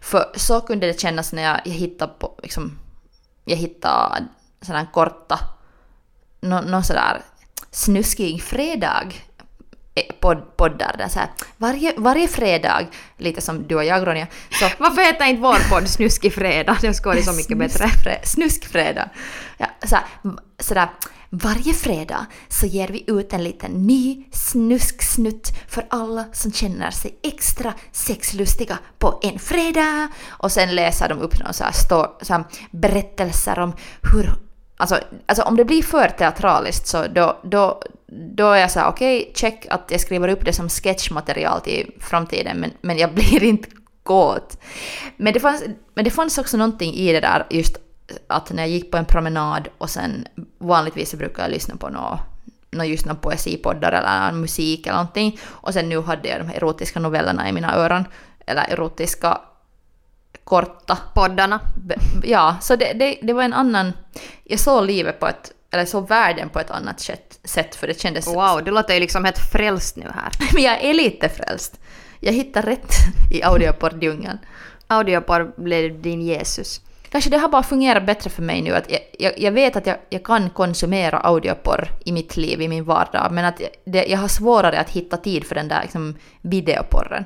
För 0.00 0.32
så 0.34 0.60
kunde 0.60 0.86
det 0.86 1.00
kännas 1.00 1.32
när 1.32 1.42
jag, 1.42 1.60
jag 1.64 1.72
hittade 1.72 2.12
på, 2.18 2.38
liksom, 2.42 2.78
jag 3.44 3.56
hittade 3.56 4.24
sådana 4.60 4.86
korta, 4.86 5.38
någon 6.48 6.64
no, 6.64 6.82
sådär 6.82 7.20
snuskig 7.70 8.42
fredag 8.42 9.12
eh, 9.94 10.14
podd, 10.20 10.56
poddar 10.56 10.94
där 10.98 11.08
så 11.08 11.18
här, 11.18 11.28
varje, 11.56 11.94
varje 11.96 12.28
fredag, 12.28 12.86
lite 13.18 13.40
som 13.40 13.66
du 13.66 13.74
och 13.74 13.84
jag 13.84 14.06
Ronja. 14.06 14.26
Så, 14.50 14.68
Varför 14.78 15.02
heter 15.02 15.24
inte 15.24 15.42
vår 15.42 15.70
podd 15.70 15.88
Snuskig 15.88 16.34
fredag? 16.34 16.78
Det 16.80 16.94
skulle 16.94 17.22
så 17.22 17.32
mycket 17.32 17.58
bättre. 17.58 18.20
Snuskfredag. 18.24 19.08
Ja, 19.58 19.66
så 19.82 19.96
här, 19.96 20.04
sådär, 20.58 20.88
varje 21.30 21.72
fredag 21.72 22.26
så 22.48 22.66
ger 22.66 22.88
vi 22.88 23.04
ut 23.06 23.32
en 23.32 23.44
liten 23.44 23.86
ny 23.86 24.24
snusksnutt 24.32 25.48
för 25.68 25.86
alla 25.90 26.24
som 26.32 26.52
känner 26.52 26.90
sig 26.90 27.18
extra 27.22 27.74
sexlustiga 27.92 28.78
på 28.98 29.20
en 29.22 29.38
fredag. 29.38 30.08
Och 30.28 30.52
sen 30.52 30.74
läser 30.74 31.08
de 31.08 31.18
upp 31.18 31.38
några 31.38 31.52
så 31.52 31.64
här, 31.64 31.72
stå, 31.72 32.16
så 32.22 32.32
här 32.32 32.44
berättelser 32.70 33.58
om 33.58 33.72
hur 34.12 34.34
Alltså, 34.76 34.98
alltså 35.26 35.42
om 35.42 35.56
det 35.56 35.64
blir 35.64 35.82
för 35.82 36.08
teatraliskt 36.08 36.86
så 36.86 37.06
då, 37.06 37.38
då, 37.42 37.82
då 38.06 38.50
är 38.50 38.60
jag 38.60 38.70
så 38.70 38.80
här 38.80 38.88
okej, 38.88 39.20
okay, 39.20 39.34
check 39.34 39.66
att 39.70 39.90
jag 39.90 40.00
skriver 40.00 40.28
upp 40.28 40.44
det 40.44 40.52
som 40.52 40.68
sketchmaterial 40.68 41.60
till 41.60 41.92
framtiden 42.00 42.56
men, 42.56 42.70
men 42.80 42.98
jag 42.98 43.10
blir 43.14 43.44
inte 43.44 43.68
kåt. 44.02 44.62
Men 45.16 45.32
det, 45.32 45.40
fanns, 45.40 45.62
men 45.94 46.04
det 46.04 46.10
fanns 46.10 46.38
också 46.38 46.56
någonting 46.56 46.94
i 46.94 47.12
det 47.12 47.20
där 47.20 47.46
just 47.50 47.76
att 48.26 48.52
när 48.52 48.62
jag 48.62 48.70
gick 48.70 48.90
på 48.90 48.96
en 48.96 49.04
promenad 49.04 49.68
och 49.78 49.90
sen 49.90 50.26
vanligtvis 50.58 51.10
så 51.10 51.16
brukar 51.16 51.42
jag 51.42 51.50
lyssna 51.50 51.76
på 51.76 51.88
något 51.88 52.20
just 52.82 53.06
någon 53.06 53.16
poesipoddar 53.16 53.92
eller 53.92 54.32
musik 54.32 54.86
eller 54.86 54.96
någonting. 54.96 55.38
Och 55.44 55.72
sen 55.72 55.88
nu 55.88 56.00
hade 56.00 56.28
jag 56.28 56.40
de 56.40 56.48
här 56.48 56.56
erotiska 56.56 57.00
novellerna 57.00 57.48
i 57.48 57.52
mina 57.52 57.76
öron. 57.76 58.04
Eller 58.46 58.62
erotiska 58.62 59.40
korta. 60.44 60.98
Poddarna. 61.14 61.60
Ja, 62.22 62.56
så 62.60 62.76
det, 62.76 62.92
det, 62.92 63.18
det 63.22 63.32
var 63.32 63.42
en 63.42 63.52
annan... 63.52 63.92
Jag 64.44 64.60
såg 64.60 64.86
livet 64.86 65.20
på 65.20 65.26
ett... 65.26 65.52
Eller 65.70 65.84
såg 65.84 66.08
världen 66.08 66.48
på 66.48 66.60
ett 66.60 66.70
annat 66.70 67.00
sätt 67.44 67.74
för 67.74 67.86
det 67.86 68.00
kändes... 68.00 68.26
Wow, 68.26 68.64
du 68.64 68.70
låter 68.70 68.94
ju 68.94 69.00
liksom 69.00 69.24
helt 69.24 69.38
frälst 69.52 69.96
nu 69.96 70.06
här. 70.14 70.30
Men 70.54 70.62
jag 70.62 70.84
är 70.84 70.94
lite 70.94 71.28
frälst. 71.28 71.80
Jag 72.20 72.32
hittar 72.32 72.62
rätt 72.62 72.92
i 73.32 73.42
audioporr-djungeln. 73.42 74.38
Audioporr 74.86 75.52
blev 75.56 76.02
din 76.02 76.20
Jesus. 76.20 76.80
Kanske 77.14 77.30
det 77.30 77.38
har 77.38 77.48
bara 77.48 77.62
fungerat 77.62 78.06
bättre 78.06 78.30
för 78.30 78.42
mig 78.42 78.62
nu 78.62 78.74
att 78.74 78.90
jag, 78.90 79.00
jag, 79.18 79.38
jag 79.38 79.52
vet 79.52 79.76
att 79.76 79.86
jag, 79.86 79.96
jag, 80.10 80.24
kan 80.24 80.50
konsumera 80.50 81.18
audioporr 81.18 81.88
i 82.04 82.12
mitt 82.12 82.36
liv, 82.36 82.62
i 82.62 82.68
min 82.68 82.84
vardag, 82.84 83.32
men 83.32 83.44
att 83.44 83.60
det, 83.84 84.06
jag 84.06 84.18
har 84.18 84.28
svårare 84.28 84.80
att 84.80 84.90
hitta 84.90 85.16
tid 85.16 85.44
för 85.44 85.54
den 85.54 85.68
där 85.68 85.82
liksom, 85.82 86.16
videoporren. 86.42 87.24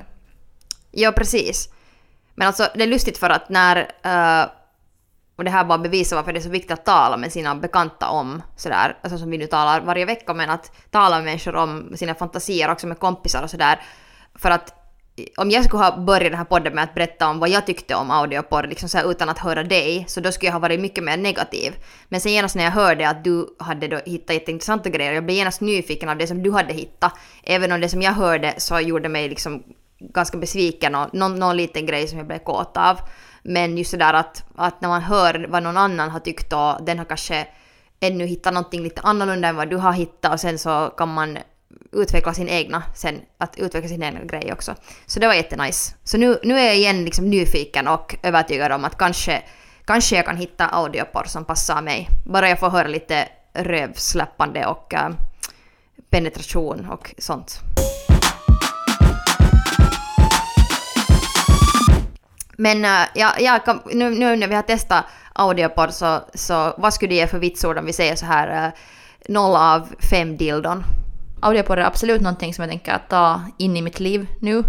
Ja, 0.91 1.11
precis. 1.11 1.69
Men 2.39 2.47
alltså 2.47 2.67
det 2.75 2.83
är 2.83 2.87
lustigt 2.87 3.17
för 3.17 3.29
att 3.29 3.49
när 3.49 3.77
uh, 4.05 4.49
och 5.35 5.43
det 5.43 5.49
här 5.51 5.65
bara 5.65 5.77
bevisar 5.77 6.15
varför 6.15 6.33
det 6.33 6.39
är 6.39 6.41
så 6.41 6.49
viktigt 6.49 6.71
att 6.71 6.85
tala 6.85 7.17
med 7.17 7.31
sina 7.31 7.55
bekanta 7.55 8.09
om 8.09 8.41
sådär, 8.55 8.97
alltså 9.01 9.17
som 9.17 9.31
vi 9.31 9.37
nu 9.37 9.47
talar 9.47 9.81
varje 9.81 10.05
vecka, 10.05 10.33
men 10.33 10.49
att 10.49 10.71
tala 10.91 11.15
med 11.15 11.25
människor 11.25 11.55
om 11.55 11.93
sina 11.95 12.15
fantasier 12.15 12.71
också 12.71 12.87
med 12.87 12.99
kompisar 12.99 13.43
och 13.43 13.49
sådär. 13.49 13.79
För 14.35 14.51
att 14.51 14.73
om 15.37 15.51
jag 15.51 15.65
skulle 15.65 15.83
ha 15.83 15.97
börjat 15.97 16.31
den 16.31 16.37
här 16.37 16.45
podden 16.45 16.75
med 16.75 16.83
att 16.83 16.93
berätta 16.93 17.29
om 17.29 17.39
vad 17.39 17.49
jag 17.49 17.65
tyckte 17.65 17.95
om 17.95 18.11
audioporr 18.11 18.67
liksom 18.67 18.89
så 18.89 18.97
här, 18.97 19.11
utan 19.11 19.29
att 19.29 19.39
höra 19.39 19.63
dig, 19.63 20.05
så 20.07 20.19
då 20.19 20.31
skulle 20.31 20.47
jag 20.47 20.53
ha 20.53 20.59
varit 20.59 20.79
mycket 20.79 21.03
mer 21.03 21.17
negativ. 21.17 21.73
Men 22.09 22.21
sen 22.21 22.31
genast 22.31 22.55
när 22.55 22.63
jag 22.63 22.71
hörde 22.71 23.09
att 23.09 23.23
du 23.23 23.55
hade 23.59 23.87
då 23.87 23.99
hittat 24.05 24.35
jätteintressanta 24.35 24.89
grejer, 24.89 25.13
jag 25.13 25.25
blev 25.25 25.37
genast 25.37 25.61
nyfiken 25.61 26.09
av 26.09 26.17
det 26.17 26.27
som 26.27 26.43
du 26.43 26.51
hade 26.51 26.73
hittat. 26.73 27.13
Även 27.43 27.71
om 27.71 27.81
det 27.81 27.89
som 27.89 28.01
jag 28.01 28.11
hörde 28.11 28.53
så 28.57 28.79
gjorde 28.79 29.09
mig 29.09 29.29
liksom 29.29 29.63
ganska 29.99 30.37
besviken 30.37 30.95
och 30.95 31.13
någon, 31.13 31.35
någon 31.35 31.57
liten 31.57 31.85
grej 31.85 32.07
som 32.07 32.17
jag 32.17 32.27
blev 32.27 32.39
kåt 32.39 32.77
av. 32.77 32.99
Men 33.43 33.77
just 33.77 33.91
det 33.91 33.97
där 33.97 34.13
att, 34.13 34.43
att 34.55 34.81
när 34.81 34.89
man 34.89 35.01
hör 35.01 35.47
vad 35.49 35.63
någon 35.63 35.77
annan 35.77 36.09
har 36.09 36.19
tyckt 36.19 36.53
och 36.53 36.85
den 36.85 36.97
har 36.97 37.05
kanske 37.05 37.47
ännu 37.99 38.25
hittat 38.25 38.53
någonting 38.53 38.83
lite 38.83 39.01
annorlunda 39.01 39.47
än 39.47 39.55
vad 39.55 39.69
du 39.69 39.77
har 39.77 39.91
hittat 39.91 40.33
och 40.33 40.39
sen 40.39 40.59
så 40.59 40.93
kan 40.97 41.13
man 41.13 41.37
utveckla 41.91 42.33
sin 42.33 42.49
egna 42.49 42.83
sen, 42.95 43.21
att 43.37 43.59
utveckla 43.59 43.89
sin 43.89 44.03
egna 44.03 44.23
grej 44.23 44.53
också. 44.53 44.75
Så 45.05 45.19
det 45.19 45.27
var 45.27 45.33
jättenice. 45.33 45.95
Så 46.03 46.17
nu, 46.17 46.39
nu 46.43 46.59
är 46.59 46.65
jag 46.65 46.75
igen 46.77 47.05
liksom 47.05 47.29
nyfiken 47.29 47.87
och 47.87 48.15
övertygad 48.23 48.71
om 48.71 48.85
att 48.85 48.97
kanske, 48.97 49.43
kanske 49.85 50.15
jag 50.15 50.25
kan 50.25 50.37
hitta 50.37 50.67
audioporr 50.67 51.23
som 51.27 51.45
passar 51.45 51.81
mig. 51.81 52.07
Bara 52.25 52.49
jag 52.49 52.59
får 52.59 52.69
höra 52.69 52.87
lite 52.87 53.27
rövsläppande 53.53 54.65
och 54.65 54.93
äh, 54.93 55.09
penetration 56.09 56.89
och 56.89 57.15
sånt. 57.17 57.59
Men 62.59 62.85
äh, 62.85 63.07
ja, 63.15 63.33
ja, 63.39 63.81
nu, 63.85 64.09
nu 64.09 64.35
när 64.35 64.47
vi 64.47 64.55
har 64.55 64.61
testat 64.61 65.05
audioporr 65.33 65.87
så, 65.87 66.19
så 66.33 66.73
vad 66.77 66.93
skulle 66.93 67.11
det 67.11 67.15
ge 67.15 67.27
för 67.27 67.39
vitsord 67.39 67.77
om 67.77 67.85
vi 67.85 67.93
säger 67.93 68.15
så 68.15 68.25
här 68.25 68.65
äh, 68.65 68.71
noll 69.27 69.55
av 69.55 69.87
fem 70.09 70.37
dildon? 70.37 70.83
Audioporr 71.41 71.77
är 71.77 71.85
absolut 71.85 72.21
någonting 72.21 72.53
som 72.53 72.61
jag 72.61 72.71
tänker 72.71 72.97
ta 73.09 73.41
in 73.57 73.77
i 73.77 73.81
mitt 73.81 73.99
liv 73.99 74.27
nu 74.39 74.63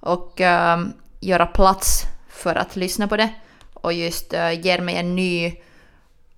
och 0.00 0.40
äh, 0.40 0.78
göra 1.20 1.46
plats 1.46 2.02
för 2.28 2.54
att 2.54 2.76
lyssna 2.76 3.08
på 3.08 3.16
det 3.16 3.28
och 3.74 3.92
just 3.92 4.32
äh, 4.32 4.60
ger 4.60 4.80
mig 4.80 4.96
en 4.96 5.16
ny 5.16 5.54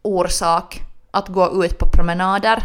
orsak 0.02 0.80
att 1.10 1.28
gå 1.28 1.64
ut 1.64 1.78
på 1.78 1.86
promenader. 1.86 2.62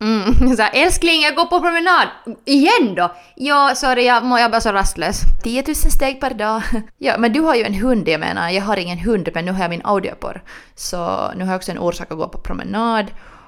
Mm, 0.00 0.56
så 0.56 0.62
här, 0.62 0.70
älskling 0.74 1.22
jag 1.22 1.34
går 1.34 1.46
på 1.46 1.60
promenad! 1.60 2.08
Igen 2.44 2.94
då? 2.94 3.14
Ja, 3.36 3.72
sorry 3.74 4.04
jag, 4.04 4.24
jag 4.24 4.40
är 4.40 4.48
bara 4.48 4.60
så 4.60 4.72
rastlös. 4.72 5.20
10 5.42 5.64
000 5.66 5.74
steg 5.74 6.20
per 6.20 6.34
dag. 6.34 6.62
ja, 6.98 7.18
men 7.18 7.32
du 7.32 7.40
har 7.40 7.54
ju 7.54 7.62
en 7.62 7.74
hund, 7.74 8.08
jag 8.08 8.20
menar. 8.20 8.50
Jag 8.50 8.62
har 8.62 8.76
ingen 8.76 8.98
hund, 8.98 9.28
men 9.34 9.44
nu 9.44 9.52
har 9.52 9.60
jag 9.60 9.70
min 9.70 9.84
audioporr. 9.84 10.42
Så 10.74 11.32
nu 11.36 11.44
har 11.44 11.52
jag 11.52 11.58
också 11.58 11.70
en 11.70 11.78
orsak 11.78 12.10
att 12.10 12.18
gå 12.18 12.28
på 12.28 12.38
promenad. 12.38 13.06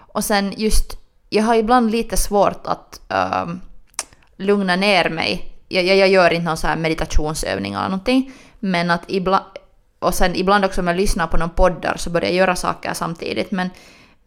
Och 0.08 0.24
sen 0.24 0.54
just 0.56 1.06
jag 1.30 1.44
har 1.44 1.54
ibland 1.54 1.90
lite 1.90 2.16
svårt 2.16 2.66
att 2.66 3.00
um, 3.44 3.60
lugna 4.36 4.76
ner 4.76 5.10
mig. 5.10 5.52
Jag, 5.68 5.84
jag, 5.84 5.96
jag, 5.96 6.08
gör 6.08 6.32
inte 6.32 6.44
någon 6.44 6.56
så 6.56 6.66
här 6.66 6.76
meditationsövning 6.76 7.72
eller 7.72 7.88
någonting, 7.88 8.32
men 8.60 8.90
att 8.90 9.02
ibland, 9.06 9.44
och 9.98 10.14
sen 10.14 10.34
ibland 10.34 10.64
också 10.64 10.80
om 10.80 10.86
jag 10.86 10.96
lyssnar 10.96 11.26
på 11.26 11.36
någon 11.36 11.50
poddar 11.50 11.96
så 11.96 12.10
börjar 12.10 12.28
jag 12.28 12.36
göra 12.36 12.56
saker 12.56 12.94
samtidigt, 12.94 13.50
men, 13.50 13.70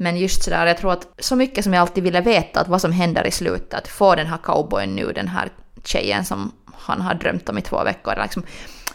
men 0.01 0.17
just 0.17 0.43
sådär, 0.43 0.65
jag 0.65 0.77
tror 0.77 0.91
att 0.93 1.07
så 1.17 1.35
mycket 1.35 1.63
som 1.63 1.73
jag 1.73 1.81
alltid 1.81 2.03
ville 2.03 2.21
veta, 2.21 2.59
att 2.59 2.67
vad 2.67 2.81
som 2.81 2.91
händer 2.91 3.27
i 3.27 3.31
slutet, 3.31 3.73
att 3.73 3.87
få 3.87 4.15
den 4.15 4.27
här 4.27 4.37
cowboyen 4.37 4.95
nu, 4.95 5.11
den 5.11 5.27
här 5.27 5.49
tjejen 5.83 6.25
som 6.25 6.51
han 6.73 7.01
har 7.01 7.13
drömt 7.13 7.49
om 7.49 7.57
i 7.57 7.61
två 7.61 7.83
veckor, 7.83 8.13
liksom, 8.23 8.43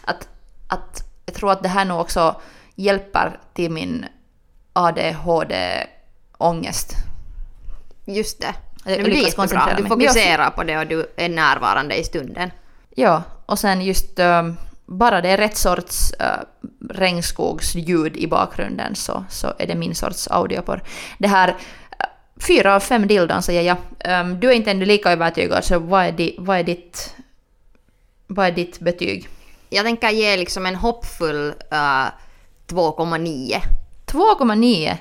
att, 0.04 0.28
att 0.68 1.02
jag 1.26 1.34
tror 1.34 1.52
att 1.52 1.62
det 1.62 1.68
här 1.68 1.84
nog 1.84 2.00
också 2.00 2.40
hjälper 2.74 3.38
till 3.54 3.70
min 3.70 4.06
ADHD-ångest 4.72 5.84
Just 8.04 8.40
det. 8.40 8.54
Det 8.84 9.02
blir 9.02 9.14
lyckas 9.14 9.34
koncentrera 9.34 9.76
Du 9.76 9.86
fokuserar 9.86 10.50
på 10.50 10.62
det 10.62 10.78
och 10.78 10.86
du 10.86 11.06
är 11.16 11.28
närvarande 11.28 11.94
i 11.94 12.04
stunden. 12.04 12.50
Ja, 12.94 13.22
och 13.46 13.58
sen 13.58 13.82
just 13.82 14.18
um, 14.18 14.56
bara 14.86 15.20
det 15.20 15.28
är 15.28 15.36
rätt 15.36 15.56
sorts 15.56 16.12
uh, 16.20 16.44
regnskogsljud 16.90 18.16
i 18.16 18.26
bakgrunden 18.26 18.94
så, 18.94 19.24
så 19.30 19.52
är 19.58 19.66
det 19.66 19.74
min 19.74 19.94
sorts 19.94 20.28
audioporr. 20.28 20.82
Det 21.18 21.28
här 21.28 21.48
uh, 21.48 21.54
fyra 22.46 22.74
av 22.74 22.80
fem 22.80 23.06
dildon 23.06 23.42
säger 23.42 23.62
jag. 23.62 23.76
Um, 24.20 24.40
du 24.40 24.48
är 24.48 24.52
inte 24.52 24.70
ännu 24.70 24.84
lika 24.84 25.12
övertygad 25.12 25.64
så 25.64 25.78
vad 25.78 26.04
är, 26.04 26.12
di, 26.12 26.36
vad, 26.38 26.58
är 26.58 26.64
ditt, 26.64 27.14
vad 28.26 28.46
är 28.46 28.52
ditt 28.52 28.80
betyg? 28.80 29.28
Jag 29.70 29.84
tänker 29.84 30.10
ge 30.10 30.36
liksom 30.36 30.66
en 30.66 30.76
hoppfull 30.76 31.48
uh, 31.48 32.08
2,9. 32.66 33.60
2,9? 34.06 34.96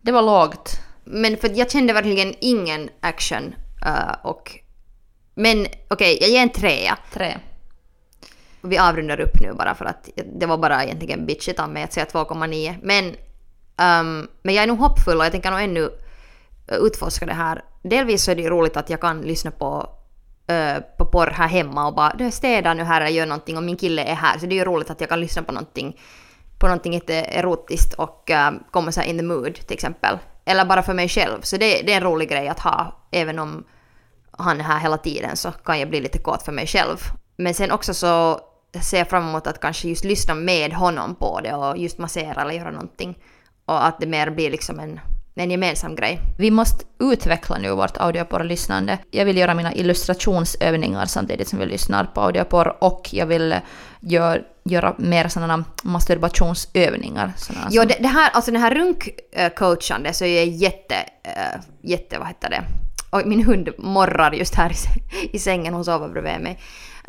Det 0.00 0.12
var 0.12 0.22
lågt. 0.22 0.80
Men 1.04 1.36
för 1.36 1.58
jag 1.58 1.70
kände 1.70 1.92
verkligen 1.92 2.34
ingen 2.40 2.90
action. 3.00 3.54
Uh, 3.86 4.26
och, 4.26 4.58
men 5.34 5.60
okej, 5.60 5.76
okay, 5.90 6.18
jag 6.20 6.30
ger 6.30 6.42
en 6.42 6.48
trea. 6.48 6.98
Tre. 7.12 7.38
Vi 8.68 8.78
avrundar 8.78 9.20
upp 9.20 9.40
nu 9.40 9.52
bara 9.52 9.74
för 9.74 9.84
att 9.84 10.08
det 10.40 10.46
var 10.46 10.58
bara 10.58 10.84
egentligen 10.84 11.26
bitchigt 11.26 11.60
av 11.60 11.70
mig 11.70 11.82
att 11.82 11.92
säga 11.92 12.06
2,9. 12.06 12.74
Men, 12.82 13.04
um, 13.06 14.28
men 14.42 14.54
jag 14.54 14.62
är 14.62 14.66
nog 14.66 14.78
hoppfull 14.78 15.18
och 15.18 15.24
jag 15.24 15.32
tänker 15.32 15.50
nog 15.50 15.60
ännu 15.60 15.90
eh, 16.68 16.76
utforska 16.76 17.26
det 17.26 17.32
här. 17.32 17.64
Delvis 17.82 18.24
så 18.24 18.30
är 18.30 18.34
det 18.34 18.42
ju 18.42 18.50
roligt 18.50 18.76
att 18.76 18.90
jag 18.90 19.00
kan 19.00 19.22
lyssna 19.22 19.50
på, 19.50 19.88
uh, 20.52 20.82
på 20.98 21.04
porr 21.06 21.30
här 21.30 21.48
hemma 21.48 21.86
och 21.86 21.94
bara 21.94 22.14
du 22.18 22.30
städar 22.30 22.74
nu 22.74 22.84
här 22.84 23.00
eller 23.00 23.10
gör 23.10 23.26
någonting 23.26 23.56
och 23.56 23.62
min 23.62 23.76
kille 23.76 24.02
är 24.02 24.14
här. 24.14 24.38
Så 24.38 24.46
det 24.46 24.54
är 24.54 24.58
ju 24.58 24.64
roligt 24.64 24.90
att 24.90 25.00
jag 25.00 25.10
kan 25.10 25.20
lyssna 25.20 25.42
på 25.42 25.52
någonting 25.52 26.00
på 26.58 26.66
någonting 26.66 27.02
erotiskt 27.08 27.94
och 27.94 28.30
uh, 28.30 28.50
komma 28.70 28.92
så 28.92 29.02
in 29.02 29.18
the 29.18 29.24
mood 29.24 29.54
till 29.54 29.74
exempel. 29.74 30.18
Eller 30.44 30.64
bara 30.64 30.82
för 30.82 30.94
mig 30.94 31.08
själv. 31.08 31.40
Så 31.42 31.56
det, 31.56 31.82
det 31.82 31.92
är 31.92 31.96
en 31.96 32.02
rolig 32.02 32.28
grej 32.28 32.48
att 32.48 32.60
ha. 32.60 33.06
Även 33.10 33.38
om 33.38 33.64
han 34.38 34.60
är 34.60 34.64
här 34.64 34.80
hela 34.80 34.98
tiden 34.98 35.36
så 35.36 35.50
kan 35.50 35.80
jag 35.80 35.90
bli 35.90 36.00
lite 36.00 36.18
kåt 36.18 36.42
för 36.42 36.52
mig 36.52 36.66
själv. 36.66 36.96
Men 37.36 37.54
sen 37.54 37.70
också 37.70 37.94
så 37.94 38.40
ser 38.80 39.04
fram 39.04 39.28
emot 39.28 39.46
att 39.46 39.60
kanske 39.60 39.88
just 39.88 40.04
lyssna 40.04 40.34
med 40.34 40.72
honom 40.72 41.14
på 41.14 41.40
det 41.40 41.54
och 41.54 41.78
just 41.78 41.98
massera 41.98 42.42
eller 42.42 42.52
göra 42.52 42.70
någonting. 42.70 43.18
Och 43.64 43.86
att 43.86 44.00
det 44.00 44.06
mer 44.06 44.30
blir 44.30 44.50
liksom 44.50 44.80
en, 44.80 45.00
en 45.34 45.50
gemensam 45.50 45.94
grej. 45.94 46.20
Vi 46.38 46.50
måste 46.50 46.84
utveckla 47.00 47.58
nu 47.58 47.70
vårt 47.70 47.96
audioporr-lyssnande. 47.96 48.98
Jag 49.10 49.24
vill 49.24 49.36
göra 49.36 49.54
mina 49.54 49.74
illustrationsövningar 49.74 51.06
samtidigt 51.06 51.48
som 51.48 51.58
vi 51.58 51.66
lyssnar 51.66 52.04
på 52.04 52.20
audioporr 52.20 52.76
och 52.80 53.08
jag 53.12 53.26
vill 53.26 53.56
gör, 54.00 54.42
göra 54.64 54.94
mer 54.98 55.28
sådana 55.28 55.64
masturbationsövningar. 55.82 57.32
Sådana 57.36 57.68
jo, 57.70 57.82
det, 57.82 57.96
det, 58.00 58.08
här, 58.08 58.30
alltså 58.30 58.50
den 58.50 58.60
här 58.60 58.74
runkcoachande 58.74 60.12
så 60.12 60.24
är 60.24 60.36
jag 60.36 60.46
jätte, 60.46 60.94
äh, 61.22 61.60
jätte, 61.82 62.18
vad 62.18 62.28
heter 62.28 62.50
det? 62.50 62.62
Och 63.10 63.26
min 63.26 63.44
hund 63.44 63.68
morrar 63.78 64.32
just 64.32 64.54
här 64.54 64.72
i, 64.72 65.36
i 65.36 65.38
sängen, 65.38 65.74
hon 65.74 65.84
sover 65.84 66.08
bredvid 66.08 66.40
mig. 66.40 66.58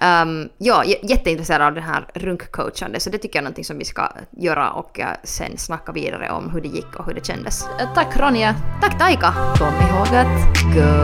Um, 0.01 0.49
ja, 0.57 0.83
jätteintresserad 0.85 1.61
av 1.61 1.73
det 1.73 1.81
här 1.81 2.05
runkcoachande, 2.13 2.99
så 2.99 3.09
det 3.09 3.17
tycker 3.17 3.35
jag 3.35 3.41
är 3.41 3.43
någonting 3.43 3.65
som 3.65 3.77
vi 3.77 3.85
ska 3.85 4.09
göra 4.31 4.71
och 4.71 4.99
eh, 4.99 5.07
sen 5.23 5.57
snacka 5.57 5.91
vidare 5.91 6.31
om 6.31 6.49
hur 6.49 6.61
det 6.61 6.67
gick 6.67 6.95
och 6.95 7.05
hur 7.05 7.13
det 7.13 7.25
kändes. 7.25 7.67
Tack 7.95 8.17
Ronja! 8.17 8.55
Tack 8.81 8.99
Taika! 8.99 9.33
Kom 9.57 9.73
ihåg 9.73 10.15
att 10.15 10.27
go 10.73 11.03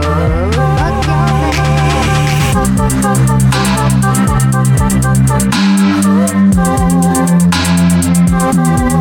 fuck 8.52 8.95